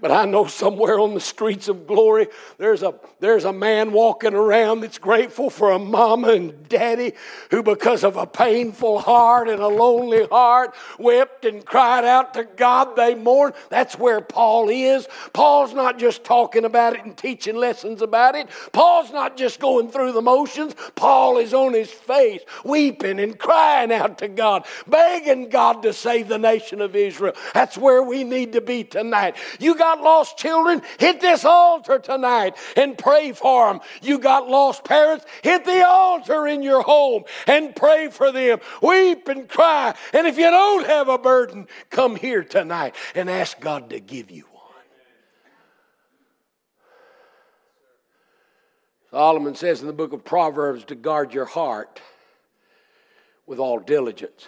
But 0.00 0.10
I 0.10 0.24
know 0.24 0.46
somewhere 0.46 0.98
on 0.98 1.14
the 1.14 1.20
streets 1.20 1.68
of 1.68 1.86
glory, 1.86 2.28
there's 2.58 2.82
a, 2.82 2.94
there's 3.20 3.44
a 3.44 3.52
man 3.52 3.92
walking 3.92 4.34
around 4.34 4.80
that's 4.80 4.98
grateful 4.98 5.50
for 5.50 5.70
a 5.72 5.78
mama 5.78 6.28
and 6.28 6.68
daddy 6.68 7.12
who, 7.50 7.62
because 7.62 8.04
of 8.04 8.16
a 8.16 8.26
painful 8.26 9.00
heart 9.00 9.48
and 9.48 9.60
a 9.60 9.68
lonely 9.68 10.26
heart, 10.26 10.74
wept 10.98 11.44
and 11.44 11.64
cried 11.64 12.04
out 12.04 12.34
to 12.34 12.44
God. 12.44 12.96
They 12.96 13.14
mourned. 13.14 13.54
That's 13.68 13.98
where 13.98 14.20
Paul 14.20 14.68
is. 14.68 15.06
Paul's 15.32 15.74
not 15.74 15.98
just 15.98 16.24
talking 16.24 16.64
about 16.64 16.94
it 16.94 17.04
and 17.04 17.16
teaching 17.16 17.56
lessons 17.56 18.02
about 18.02 18.34
it. 18.34 18.48
Paul's 18.72 19.12
not 19.12 19.36
just 19.36 19.60
going 19.60 19.90
through 19.90 20.12
the 20.12 20.22
motions. 20.22 20.74
Paul 20.94 21.38
is 21.38 21.54
on 21.54 21.74
his 21.74 21.90
face, 21.90 22.40
weeping 22.64 23.20
and 23.20 23.38
crying 23.38 23.92
out 23.92 24.18
to 24.18 24.28
God, 24.28 24.66
begging 24.86 25.48
God 25.48 25.82
to 25.82 25.92
save 25.92 26.28
the 26.28 26.38
nation 26.38 26.80
of 26.80 26.96
Israel. 26.96 27.34
That's 27.54 27.76
where 27.76 28.02
we 28.02 28.24
need 28.24 28.52
to 28.52 28.60
be 28.60 28.84
tonight. 28.84 29.36
You 29.60 29.76
got 29.76 30.00
lost 30.00 30.38
children, 30.38 30.82
hit 30.98 31.20
this 31.20 31.44
altar 31.44 31.98
tonight 31.98 32.56
and 32.76 32.96
pray 32.96 33.32
for 33.32 33.68
them. 33.68 33.80
You 34.02 34.18
got 34.18 34.48
lost 34.48 34.84
parents, 34.84 35.26
hit 35.42 35.64
the 35.64 35.86
altar 35.86 36.46
in 36.46 36.62
your 36.62 36.82
home 36.82 37.24
and 37.46 37.76
pray 37.76 38.08
for 38.08 38.32
them. 38.32 38.58
Weep 38.82 39.28
and 39.28 39.48
cry. 39.48 39.94
And 40.12 40.26
if 40.26 40.38
you 40.38 40.50
don't 40.50 40.86
have 40.86 41.08
a 41.08 41.18
burden, 41.18 41.68
come 41.90 42.16
here 42.16 42.42
tonight 42.42 42.94
and 43.14 43.28
ask 43.28 43.60
God 43.60 43.90
to 43.90 44.00
give 44.00 44.30
you 44.30 44.44
one. 44.44 44.60
Solomon 49.10 49.54
says 49.54 49.82
in 49.82 49.86
the 49.86 49.92
book 49.92 50.12
of 50.12 50.24
Proverbs 50.24 50.84
to 50.84 50.94
guard 50.94 51.34
your 51.34 51.44
heart 51.44 52.00
with 53.46 53.58
all 53.58 53.78
diligence, 53.78 54.46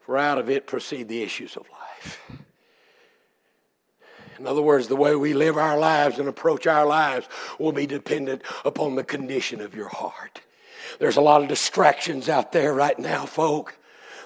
for 0.00 0.16
out 0.16 0.38
of 0.38 0.48
it 0.48 0.66
proceed 0.66 1.06
the 1.06 1.22
issues 1.22 1.56
of 1.56 1.64
life. 1.70 2.20
In 4.38 4.46
other 4.46 4.62
words, 4.62 4.88
the 4.88 4.96
way 4.96 5.14
we 5.16 5.34
live 5.34 5.56
our 5.56 5.78
lives 5.78 6.18
and 6.18 6.28
approach 6.28 6.66
our 6.66 6.86
lives 6.86 7.28
will 7.58 7.72
be 7.72 7.86
dependent 7.86 8.42
upon 8.64 8.94
the 8.94 9.04
condition 9.04 9.60
of 9.60 9.74
your 9.74 9.88
heart. 9.88 10.40
There's 10.98 11.16
a 11.16 11.22
lot 11.22 11.42
of 11.42 11.48
distractions 11.48 12.28
out 12.28 12.52
there 12.52 12.72
right 12.72 12.98
now, 12.98 13.26
folk. 13.26 13.74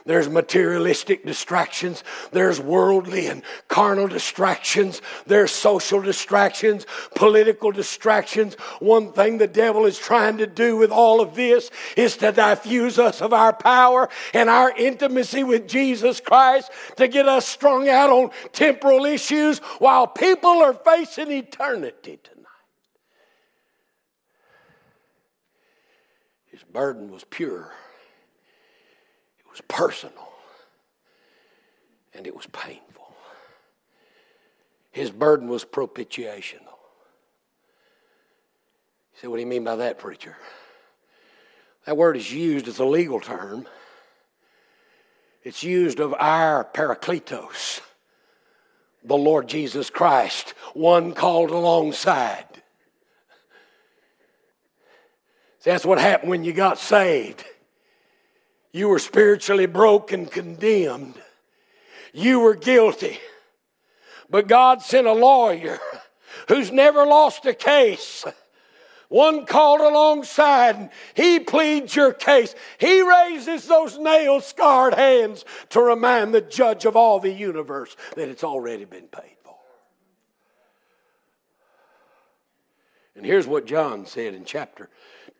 There's 0.07 0.28
materialistic 0.28 1.26
distractions. 1.26 2.03
There's 2.32 2.61
worldly 2.61 3.26
and 3.26 3.42
carnal 3.68 4.09
distractions. 4.09 5.03
There's 5.26 5.53
social 5.53 6.01
distractions, 6.01 6.86
political 7.14 7.70
distractions. 7.70 8.55
One 8.80 9.12
thing 9.12 9.38
the 9.38 9.46
devil 9.46 9.84
is 9.84 9.98
trying 9.98 10.38
to 10.38 10.46
do 10.46 10.76
with 10.76 10.90
all 10.90 11.20
of 11.20 11.34
this 11.34 11.70
is 11.96 12.16
to 12.18 12.32
diffuse 12.32 12.98
us 12.98 13.20
of 13.20 13.32
our 13.32 13.53
power 13.53 14.09
and 14.32 14.48
our 14.48 14.70
intimacy 14.76 15.44
with 15.44 15.68
Jesus 15.68 16.20
Christ 16.20 16.70
to 16.96 17.07
get 17.07 17.28
us 17.28 17.46
strung 17.46 17.88
out 17.88 18.11
on 18.11 18.30
temporal 18.53 19.05
issues 19.05 19.59
while 19.78 20.07
people 20.07 20.62
are 20.62 20.74
facing 20.74 21.30
eternity 21.30 22.18
tonight. 22.22 22.46
His 26.46 26.62
burden 26.64 27.11
was 27.11 27.24
pure 27.24 27.72
was 29.61 29.64
personal 29.68 30.28
and 32.14 32.26
it 32.26 32.34
was 32.34 32.46
painful. 32.46 33.14
His 34.92 35.11
burden 35.11 35.48
was 35.48 35.64
propitiational. 35.64 36.76
You 39.12 39.20
say, 39.20 39.28
what 39.28 39.36
do 39.36 39.40
you 39.40 39.46
mean 39.46 39.64
by 39.64 39.76
that, 39.76 39.98
preacher? 39.98 40.36
That 41.86 41.96
word 41.96 42.16
is 42.16 42.32
used 42.32 42.68
as 42.68 42.78
a 42.78 42.84
legal 42.84 43.20
term. 43.20 43.66
It's 45.42 45.62
used 45.62 46.00
of 46.00 46.14
our 46.18 46.64
parakletos, 46.64 47.80
the 49.02 49.16
Lord 49.16 49.48
Jesus 49.48 49.88
Christ, 49.88 50.50
one 50.74 51.14
called 51.14 51.50
alongside. 51.50 52.44
That's 55.64 55.84
what 55.84 55.98
happened 55.98 56.30
when 56.30 56.44
you 56.44 56.52
got 56.52 56.78
saved. 56.78 57.44
You 58.72 58.88
were 58.88 58.98
spiritually 58.98 59.66
broke 59.66 60.12
and 60.12 60.30
condemned. 60.30 61.20
You 62.12 62.40
were 62.40 62.54
guilty. 62.54 63.18
But 64.28 64.46
God 64.46 64.82
sent 64.82 65.06
a 65.06 65.12
lawyer 65.12 65.78
who's 66.48 66.70
never 66.70 67.04
lost 67.04 67.46
a 67.46 67.54
case. 67.54 68.24
One 69.08 69.44
called 69.44 69.80
alongside 69.80 70.76
and 70.76 70.90
he 71.14 71.40
pleads 71.40 71.96
your 71.96 72.12
case. 72.12 72.54
He 72.78 73.02
raises 73.02 73.66
those 73.66 73.98
nail 73.98 74.40
scarred 74.40 74.94
hands 74.94 75.44
to 75.70 75.80
remind 75.80 76.32
the 76.32 76.40
judge 76.40 76.84
of 76.84 76.94
all 76.94 77.18
the 77.18 77.32
universe 77.32 77.96
that 78.14 78.28
it's 78.28 78.44
already 78.44 78.84
been 78.84 79.08
paid 79.08 79.36
for. 79.42 79.56
And 83.16 83.26
here's 83.26 83.48
what 83.48 83.66
John 83.66 84.06
said 84.06 84.32
in 84.32 84.44
chapter 84.44 84.88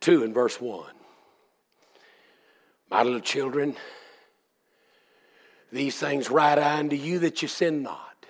2 0.01 0.25
and 0.25 0.35
verse 0.35 0.61
1. 0.61 0.85
My 2.91 3.03
little 3.03 3.21
children, 3.21 3.77
these 5.71 5.97
things 5.97 6.29
write 6.29 6.59
I 6.59 6.79
unto 6.79 6.97
you 6.97 7.21
that 7.21 7.41
you 7.41 7.49
sin 7.49 7.83
not. 7.83 8.27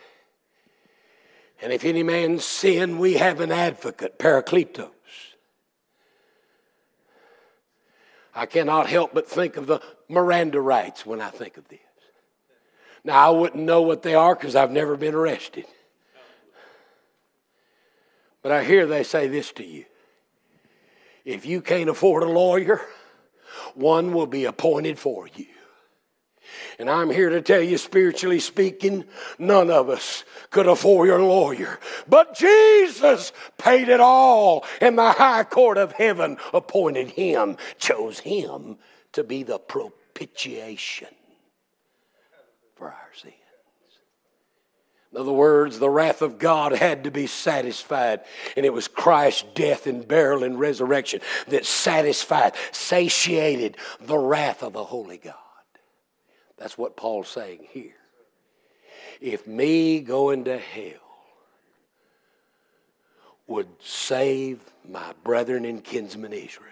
And 1.63 1.73
if 1.73 1.85
any 1.85 2.03
man 2.03 2.39
sin, 2.39 2.99
we 2.99 3.15
have 3.15 3.41
an 3.41 3.53
advocate, 3.53 4.19
Parakletos. 4.19 4.91
I 8.35 8.47
cannot 8.47 8.87
help 8.87 9.13
but 9.13 9.29
think 9.29 9.57
of 9.57 9.67
the 9.67 9.81
Miranda 10.09 10.61
rights 10.61 11.05
when 11.05 11.21
I 11.21 11.31
think 11.31 11.57
of 11.57 11.69
this. 11.69 11.79
Now, 13.03 13.29
I 13.29 13.31
wouldn't 13.31 13.63
know 13.63 13.83
what 13.83 14.03
they 14.03 14.15
are 14.15 14.35
because 14.35 14.55
I've 14.55 14.71
never 14.71 14.97
been 14.97 15.15
arrested. 15.15 15.65
But 18.43 18.53
I 18.53 18.65
hear 18.65 18.87
they 18.87 19.03
say 19.03 19.29
this 19.29 19.53
to 19.53 19.65
you 19.65 19.85
if 21.25 21.45
you 21.45 21.61
can't 21.61 21.91
afford 21.91 22.23
a 22.23 22.29
lawyer, 22.29 22.81
one 23.75 24.13
will 24.13 24.27
be 24.27 24.45
appointed 24.45 24.99
for 24.99 25.29
you. 25.35 25.47
And 26.79 26.89
I'm 26.89 27.11
here 27.11 27.31
to 27.31 27.43
tell 27.43 27.61
you, 27.61 27.79
spiritually 27.79 28.41
speaking, 28.41 29.05
none 29.39 29.71
of 29.71 29.89
us 29.89 30.25
could 30.51 30.67
afford 30.67 31.11
a 31.11 31.19
lawyer. 31.19 31.79
But 32.09 32.35
Jesus 32.35 33.33
paid 33.59 33.89
it 33.89 34.01
all, 34.01 34.65
and 34.81 34.97
the 34.99 35.13
high 35.13 35.45
court 35.45 35.79
of 35.79 35.93
heaven 35.93 36.39
appointed 36.53 37.11
him, 37.11 37.57
chose 37.79 38.21
him 38.21 38.79
to 39.13 39.23
be 39.23 39.43
the 39.43 39.59
propitiation 39.59 41.09
for 42.75 42.89
our 42.89 43.11
sins. 43.15 43.35
In 45.13 45.19
other 45.19 45.33
words, 45.33 45.79
the 45.79 45.91
wrath 45.91 46.23
of 46.23 46.39
God 46.39 46.73
had 46.73 47.05
to 47.05 47.11
be 47.11 47.27
satisfied. 47.27 48.21
And 48.57 48.65
it 48.65 48.73
was 48.73 48.87
Christ's 48.87 49.45
death 49.55 49.87
and 49.87 50.07
burial 50.07 50.45
and 50.45 50.59
resurrection 50.59 51.21
that 51.49 51.67
satisfied, 51.67 52.55
satiated 52.71 53.77
the 54.01 54.19
wrath 54.19 54.63
of 54.63 54.73
the 54.73 54.85
Holy 54.85 55.19
God. 55.19 55.35
That's 56.57 56.79
what 56.79 56.97
Paul's 56.97 57.29
saying 57.29 57.67
here. 57.71 57.95
If 59.21 59.47
me 59.47 60.01
going 60.01 60.45
to 60.45 60.59
hell 60.59 60.93
would 63.47 63.69
save 63.81 64.61
my 64.89 65.13
brethren 65.25 65.65
and 65.65 65.83
kinsmen 65.83 66.33
Israel, 66.33 66.69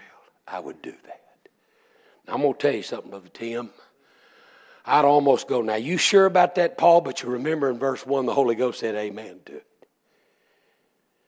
I 0.47 0.61
would 0.61 0.81
do 0.81 0.95
that. 1.07 1.23
Now, 2.27 2.35
I'm 2.35 2.43
going 2.43 2.55
to 2.55 2.59
tell 2.59 2.75
you 2.75 2.83
something, 2.83 3.11
Brother 3.11 3.29
Tim. 3.33 3.71
I'd 4.89 5.05
almost 5.05 5.49
go, 5.49 5.63
Now, 5.63 5.77
you 5.77 5.99
sure 5.99 6.27
about 6.27 6.57
that, 6.57 6.79
Paul? 6.79 7.01
But 7.03 7.23
you 7.23 7.29
remember 7.31 7.71
in 7.71 7.79
verse 7.79 8.07
1, 8.07 8.27
the 8.27 8.35
Holy 8.35 8.55
Ghost 8.55 8.81
said, 8.81 8.95
Amen 8.95 9.41
to 9.47 9.57
it. 9.57 9.67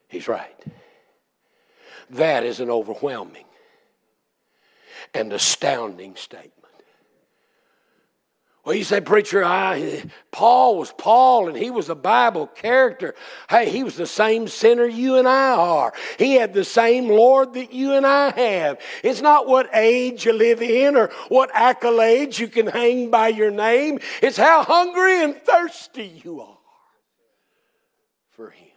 He's 0.07 0.27
right. 0.27 0.55
That 2.09 2.43
is 2.43 2.59
an 2.59 2.69
overwhelming. 2.69 3.45
and 5.13 5.33
astounding 5.33 6.15
statement. 6.15 6.60
Well, 8.63 8.75
you 8.75 8.83
say, 8.83 9.01
preacher, 9.01 9.43
I, 9.43 10.03
Paul 10.29 10.77
was 10.77 10.93
Paul 10.95 11.47
and 11.47 11.57
he 11.57 11.71
was 11.71 11.89
a 11.89 11.95
Bible 11.95 12.45
character. 12.45 13.15
Hey, 13.49 13.71
he 13.71 13.83
was 13.83 13.95
the 13.95 14.05
same 14.05 14.47
sinner 14.47 14.85
you 14.85 15.17
and 15.17 15.27
I 15.27 15.55
are. 15.55 15.93
He 16.19 16.35
had 16.35 16.53
the 16.53 16.63
same 16.63 17.07
Lord 17.07 17.55
that 17.55 17.73
you 17.73 17.93
and 17.93 18.05
I 18.05 18.29
have. 18.29 18.79
It's 19.03 19.21
not 19.21 19.47
what 19.47 19.75
age 19.75 20.25
you 20.25 20.33
live 20.33 20.61
in 20.61 20.95
or 20.95 21.07
what 21.29 21.51
accolades 21.53 22.37
you 22.37 22.47
can 22.47 22.67
hang 22.67 23.09
by 23.09 23.29
your 23.29 23.49
name, 23.49 23.99
it's 24.21 24.37
how 24.37 24.63
hungry 24.63 25.23
and 25.23 25.35
thirsty 25.35 26.21
you 26.23 26.41
are 26.41 26.57
for 28.29 28.51
him. 28.51 28.67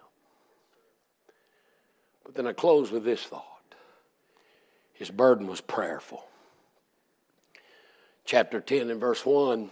But 2.25 2.35
then 2.35 2.47
I 2.47 2.55
close 2.55 2.91
with 2.91 3.05
this 3.05 3.23
thought 3.23 3.45
his 4.95 5.11
burden 5.11 5.47
was 5.47 5.61
prayerful 5.61 6.25
chapter 8.25 8.61
10 8.61 8.91
and 8.91 9.01
verse 9.01 9.25
1 9.25 9.71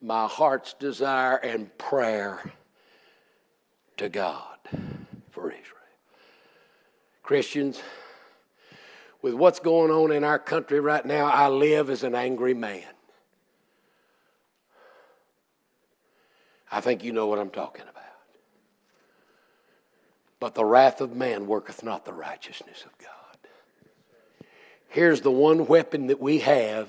my 0.00 0.26
heart's 0.26 0.74
desire 0.74 1.36
and 1.36 1.76
prayer 1.76 2.52
to 3.96 4.08
God 4.08 4.58
for 5.30 5.50
Israel. 5.50 5.64
Christians, 7.22 7.82
with 9.20 9.34
what's 9.34 9.58
going 9.58 9.90
on 9.90 10.12
in 10.12 10.24
our 10.24 10.38
country 10.38 10.80
right 10.80 11.04
now, 11.04 11.26
I 11.26 11.48
live 11.48 11.90
as 11.90 12.04
an 12.04 12.14
angry 12.14 12.54
man. 12.54 12.84
I 16.70 16.80
think 16.80 17.02
you 17.02 17.12
know 17.12 17.26
what 17.26 17.38
I'm 17.38 17.50
talking 17.50 17.82
about. 17.82 17.94
But 20.38 20.54
the 20.54 20.64
wrath 20.64 21.00
of 21.00 21.16
man 21.16 21.46
worketh 21.48 21.82
not 21.82 22.04
the 22.04 22.12
righteousness 22.12 22.84
of 22.84 22.96
God. 22.98 23.17
Here's 24.88 25.20
the 25.20 25.30
one 25.30 25.66
weapon 25.66 26.08
that 26.08 26.20
we 26.20 26.38
have 26.40 26.88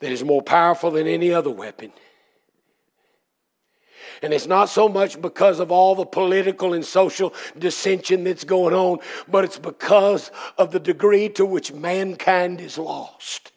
that 0.00 0.12
is 0.12 0.22
more 0.22 0.42
powerful 0.42 0.90
than 0.90 1.06
any 1.06 1.32
other 1.32 1.50
weapon. 1.50 1.92
And 4.22 4.32
it's 4.32 4.46
not 4.46 4.68
so 4.68 4.88
much 4.88 5.20
because 5.20 5.60
of 5.60 5.70
all 5.70 5.94
the 5.94 6.06
political 6.06 6.72
and 6.72 6.84
social 6.84 7.34
dissension 7.58 8.24
that's 8.24 8.44
going 8.44 8.74
on, 8.74 8.98
but 9.28 9.44
it's 9.44 9.58
because 9.58 10.30
of 10.56 10.70
the 10.70 10.80
degree 10.80 11.28
to 11.30 11.44
which 11.44 11.72
mankind 11.72 12.60
is 12.60 12.78
lost. 12.78 13.52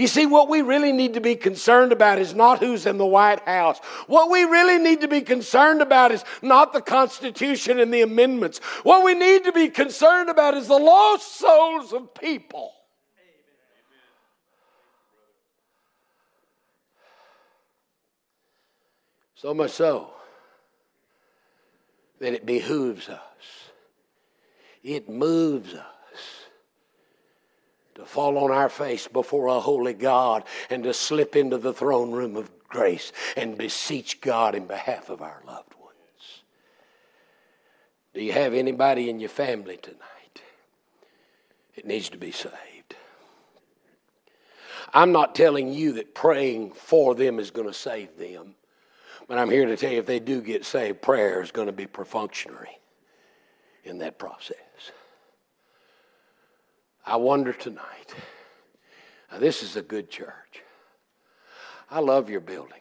You 0.00 0.06
see, 0.06 0.24
what 0.24 0.48
we 0.48 0.62
really 0.62 0.92
need 0.92 1.12
to 1.12 1.20
be 1.20 1.36
concerned 1.36 1.92
about 1.92 2.18
is 2.18 2.34
not 2.34 2.60
who's 2.60 2.86
in 2.86 2.96
the 2.96 3.04
White 3.04 3.46
House. 3.46 3.78
What 4.06 4.30
we 4.30 4.44
really 4.44 4.78
need 4.78 5.02
to 5.02 5.08
be 5.08 5.20
concerned 5.20 5.82
about 5.82 6.10
is 6.10 6.24
not 6.40 6.72
the 6.72 6.80
Constitution 6.80 7.78
and 7.78 7.92
the 7.92 8.00
amendments. 8.00 8.60
What 8.82 9.04
we 9.04 9.12
need 9.12 9.44
to 9.44 9.52
be 9.52 9.68
concerned 9.68 10.30
about 10.30 10.54
is 10.54 10.68
the 10.68 10.78
lost 10.78 11.36
souls 11.36 11.92
of 11.92 12.14
people. 12.14 12.72
So 19.34 19.52
much 19.52 19.72
so 19.72 20.14
that 22.20 22.32
it 22.32 22.46
behooves 22.46 23.10
us, 23.10 23.20
it 24.82 25.10
moves 25.10 25.74
us 25.74 25.84
to 28.00 28.06
fall 28.06 28.38
on 28.38 28.50
our 28.50 28.68
face 28.68 29.06
before 29.06 29.46
a 29.46 29.60
holy 29.60 29.94
God 29.94 30.44
and 30.68 30.82
to 30.84 30.94
slip 30.94 31.36
into 31.36 31.58
the 31.58 31.72
throne 31.72 32.10
room 32.12 32.36
of 32.36 32.50
grace 32.68 33.12
and 33.36 33.58
beseech 33.58 34.20
God 34.20 34.54
in 34.54 34.66
behalf 34.66 35.10
of 35.10 35.22
our 35.22 35.42
loved 35.46 35.74
ones. 35.74 36.42
Do 38.14 38.22
you 38.22 38.32
have 38.32 38.54
anybody 38.54 39.10
in 39.10 39.20
your 39.20 39.28
family 39.28 39.76
tonight? 39.76 40.42
It 41.74 41.86
needs 41.86 42.08
to 42.10 42.18
be 42.18 42.32
saved. 42.32 42.96
I'm 44.92 45.12
not 45.12 45.34
telling 45.34 45.72
you 45.72 45.92
that 45.92 46.14
praying 46.14 46.72
for 46.72 47.14
them 47.14 47.38
is 47.38 47.50
going 47.50 47.68
to 47.68 47.74
save 47.74 48.18
them, 48.18 48.54
but 49.28 49.38
I'm 49.38 49.50
here 49.50 49.66
to 49.66 49.76
tell 49.76 49.92
you 49.92 49.98
if 49.98 50.06
they 50.06 50.18
do 50.18 50.40
get 50.40 50.64
saved, 50.64 51.00
prayer 51.00 51.42
is 51.42 51.52
going 51.52 51.66
to 51.66 51.72
be 51.72 51.86
perfunctory 51.86 52.80
in 53.84 53.98
that 53.98 54.18
process. 54.18 54.56
I 57.06 57.16
wonder 57.16 57.52
tonight. 57.52 58.14
Now, 59.30 59.38
this 59.38 59.62
is 59.62 59.76
a 59.76 59.82
good 59.82 60.10
church. 60.10 60.62
I 61.90 62.00
love 62.00 62.30
your 62.30 62.40
building. 62.40 62.80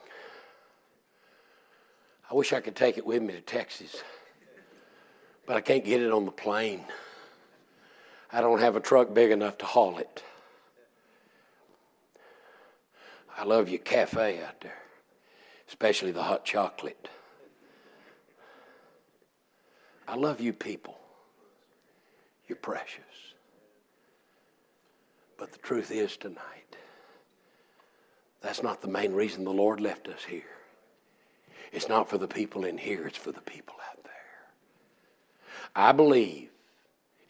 I 2.29 2.35
wish 2.35 2.53
I 2.53 2.59
could 2.59 2.75
take 2.75 2.97
it 2.97 3.05
with 3.05 3.23
me 3.23 3.33
to 3.33 3.41
Texas, 3.41 4.03
but 5.47 5.57
I 5.57 5.61
can't 5.61 5.83
get 5.83 6.01
it 6.01 6.11
on 6.11 6.25
the 6.25 6.31
plane. 6.31 6.85
I 8.31 8.41
don't 8.41 8.59
have 8.59 8.75
a 8.75 8.79
truck 8.79 9.13
big 9.13 9.31
enough 9.31 9.57
to 9.59 9.65
haul 9.65 9.97
it. 9.97 10.23
I 13.35 13.45
love 13.45 13.69
your 13.69 13.79
cafe 13.79 14.43
out 14.43 14.61
there, 14.61 14.77
especially 15.67 16.11
the 16.11 16.21
hot 16.21 16.45
chocolate. 16.45 17.09
I 20.07 20.15
love 20.15 20.39
you 20.41 20.53
people. 20.53 20.97
You're 22.47 22.57
precious. 22.57 23.28
But 25.49 25.61
the 25.61 25.67
truth 25.67 25.89
is 25.89 26.15
tonight, 26.15 26.77
that's 28.41 28.61
not 28.61 28.81
the 28.81 28.87
main 28.87 29.13
reason 29.13 29.43
the 29.43 29.51
Lord 29.51 29.81
left 29.81 30.07
us 30.07 30.23
here. 30.23 30.43
It's 31.71 31.89
not 31.89 32.07
for 32.07 32.19
the 32.19 32.27
people 32.27 32.65
in 32.65 32.77
here, 32.77 33.07
it's 33.07 33.17
for 33.17 33.31
the 33.31 33.41
people 33.41 33.75
out 33.89 34.03
there. 34.03 34.13
I 35.75 35.91
believe, 35.91 36.49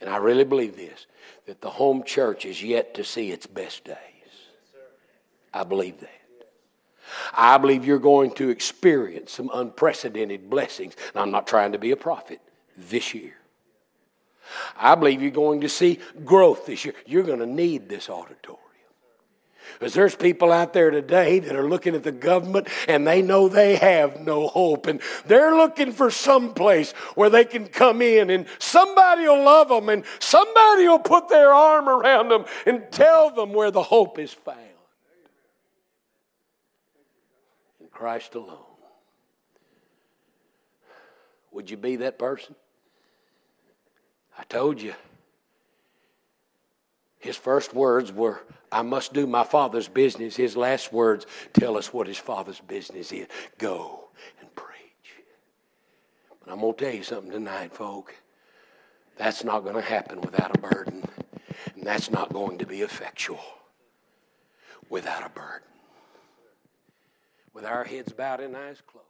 and 0.02 0.10
I 0.10 0.18
really 0.18 0.44
believe 0.44 0.76
this, 0.76 1.06
that 1.46 1.62
the 1.62 1.70
home 1.70 2.04
church 2.04 2.46
is 2.46 2.62
yet 2.62 2.94
to 2.96 3.04
see 3.06 3.32
its 3.32 3.48
best 3.48 3.86
days. 3.86 3.96
I 5.54 5.64
believe 5.64 6.02
that. 6.02 6.10
I 7.34 7.58
believe 7.58 7.86
you're 7.86 8.00
going 8.00 8.32
to 8.36 8.50
experience 8.50 9.32
some 9.32 9.50
unprecedented 9.54 10.50
blessings. 10.50 10.96
And 11.14 11.22
I'm 11.22 11.32
not 11.32 11.48
trying 11.48 11.72
to 11.72 11.80
be 11.80 11.92
a 11.92 11.98
prophet 11.98 12.40
this 12.78 13.14
year. 13.14 13.36
I 14.78 14.96
believe 14.96 15.22
you're 15.22 15.32
going 15.32 15.62
to 15.62 15.70
see 15.70 16.00
growth 16.26 16.66
this 16.66 16.86
year. 16.86 16.94
You're 17.06 17.24
going 17.24 17.40
to 17.40 17.46
need 17.46 17.90
this 17.90 18.10
auditorium. 18.10 18.60
Because 19.74 19.94
there's 19.94 20.16
people 20.16 20.52
out 20.52 20.74
there 20.74 20.92
today 20.92 21.40
that 21.40 21.56
are 21.56 21.68
looking 21.68 21.96
at 21.96 22.04
the 22.04 22.12
government 22.12 22.68
and 22.88 23.08
they 23.08 23.22
know 23.22 23.48
they 23.48 23.76
have 23.78 24.20
no 24.20 24.48
hope. 24.48 24.88
And 24.88 25.00
they're 25.26 25.56
looking 25.56 25.92
for 25.92 26.12
some 26.12 26.54
place 26.54 26.92
where 27.16 27.30
they 27.30 27.46
can 27.46 27.68
come 27.68 28.02
in 28.02 28.30
and 28.30 28.46
somebody 28.58 29.24
will 29.24 29.44
love 29.44 29.70
them 29.70 29.90
and 29.90 30.04
somebody 30.20 30.88
will 30.88 31.00
put 31.00 31.30
their 31.30 31.54
arm 31.54 31.88
around 31.88 32.30
them 32.30 32.46
and 32.66 32.92
tell 32.92 33.32
them 33.32 33.54
where 33.54 33.72
the 33.72 33.84
hope 33.84 34.20
is 34.20 34.34
found. 34.34 34.58
In 37.80 37.88
Christ 37.88 38.36
alone. 38.36 38.58
Would 41.52 41.70
you 41.70 41.78
be 41.78 41.98
that 41.98 42.20
person? 42.20 42.56
I 44.40 44.44
told 44.44 44.82
you. 44.82 44.94
His 47.20 47.36
first 47.36 47.74
words 47.74 48.14
were, 48.14 48.42
I 48.72 48.82
must 48.82 49.12
do 49.12 49.28
my 49.28 49.44
father's 49.44 49.90
business. 49.90 50.38
His 50.38 50.56
last 50.56 50.94
words 50.94 51.26
tell 51.52 51.78
us 51.78 51.94
what 51.94 52.08
his 52.08 52.18
father's 52.18 52.62
business 52.62 53.12
is 53.12 53.28
go 53.58 54.08
and 54.40 54.56
preach. 54.56 55.26
But 56.40 56.54
I'm 56.54 56.62
going 56.62 56.74
to 56.74 56.86
tell 56.86 56.94
you 56.94 57.04
something 57.04 57.32
tonight, 57.32 57.76
folk. 57.76 58.16
That's 59.18 59.44
not 59.44 59.66
going 59.66 59.76
to 59.76 59.82
happen 59.82 60.22
without 60.22 60.56
a 60.56 60.62
burden, 60.62 61.04
and 61.76 61.86
that's 61.86 62.10
not 62.10 62.32
going 62.32 62.60
to 62.60 62.66
be 62.66 62.82
effectual 62.82 63.44
without 64.90 65.26
a 65.26 65.30
burden. 65.30 65.68
With 67.54 67.66
our 67.66 67.84
heads 67.84 68.14
bowed 68.14 68.40
and 68.40 68.56
eyes 68.56 68.82
closed. 68.88 69.09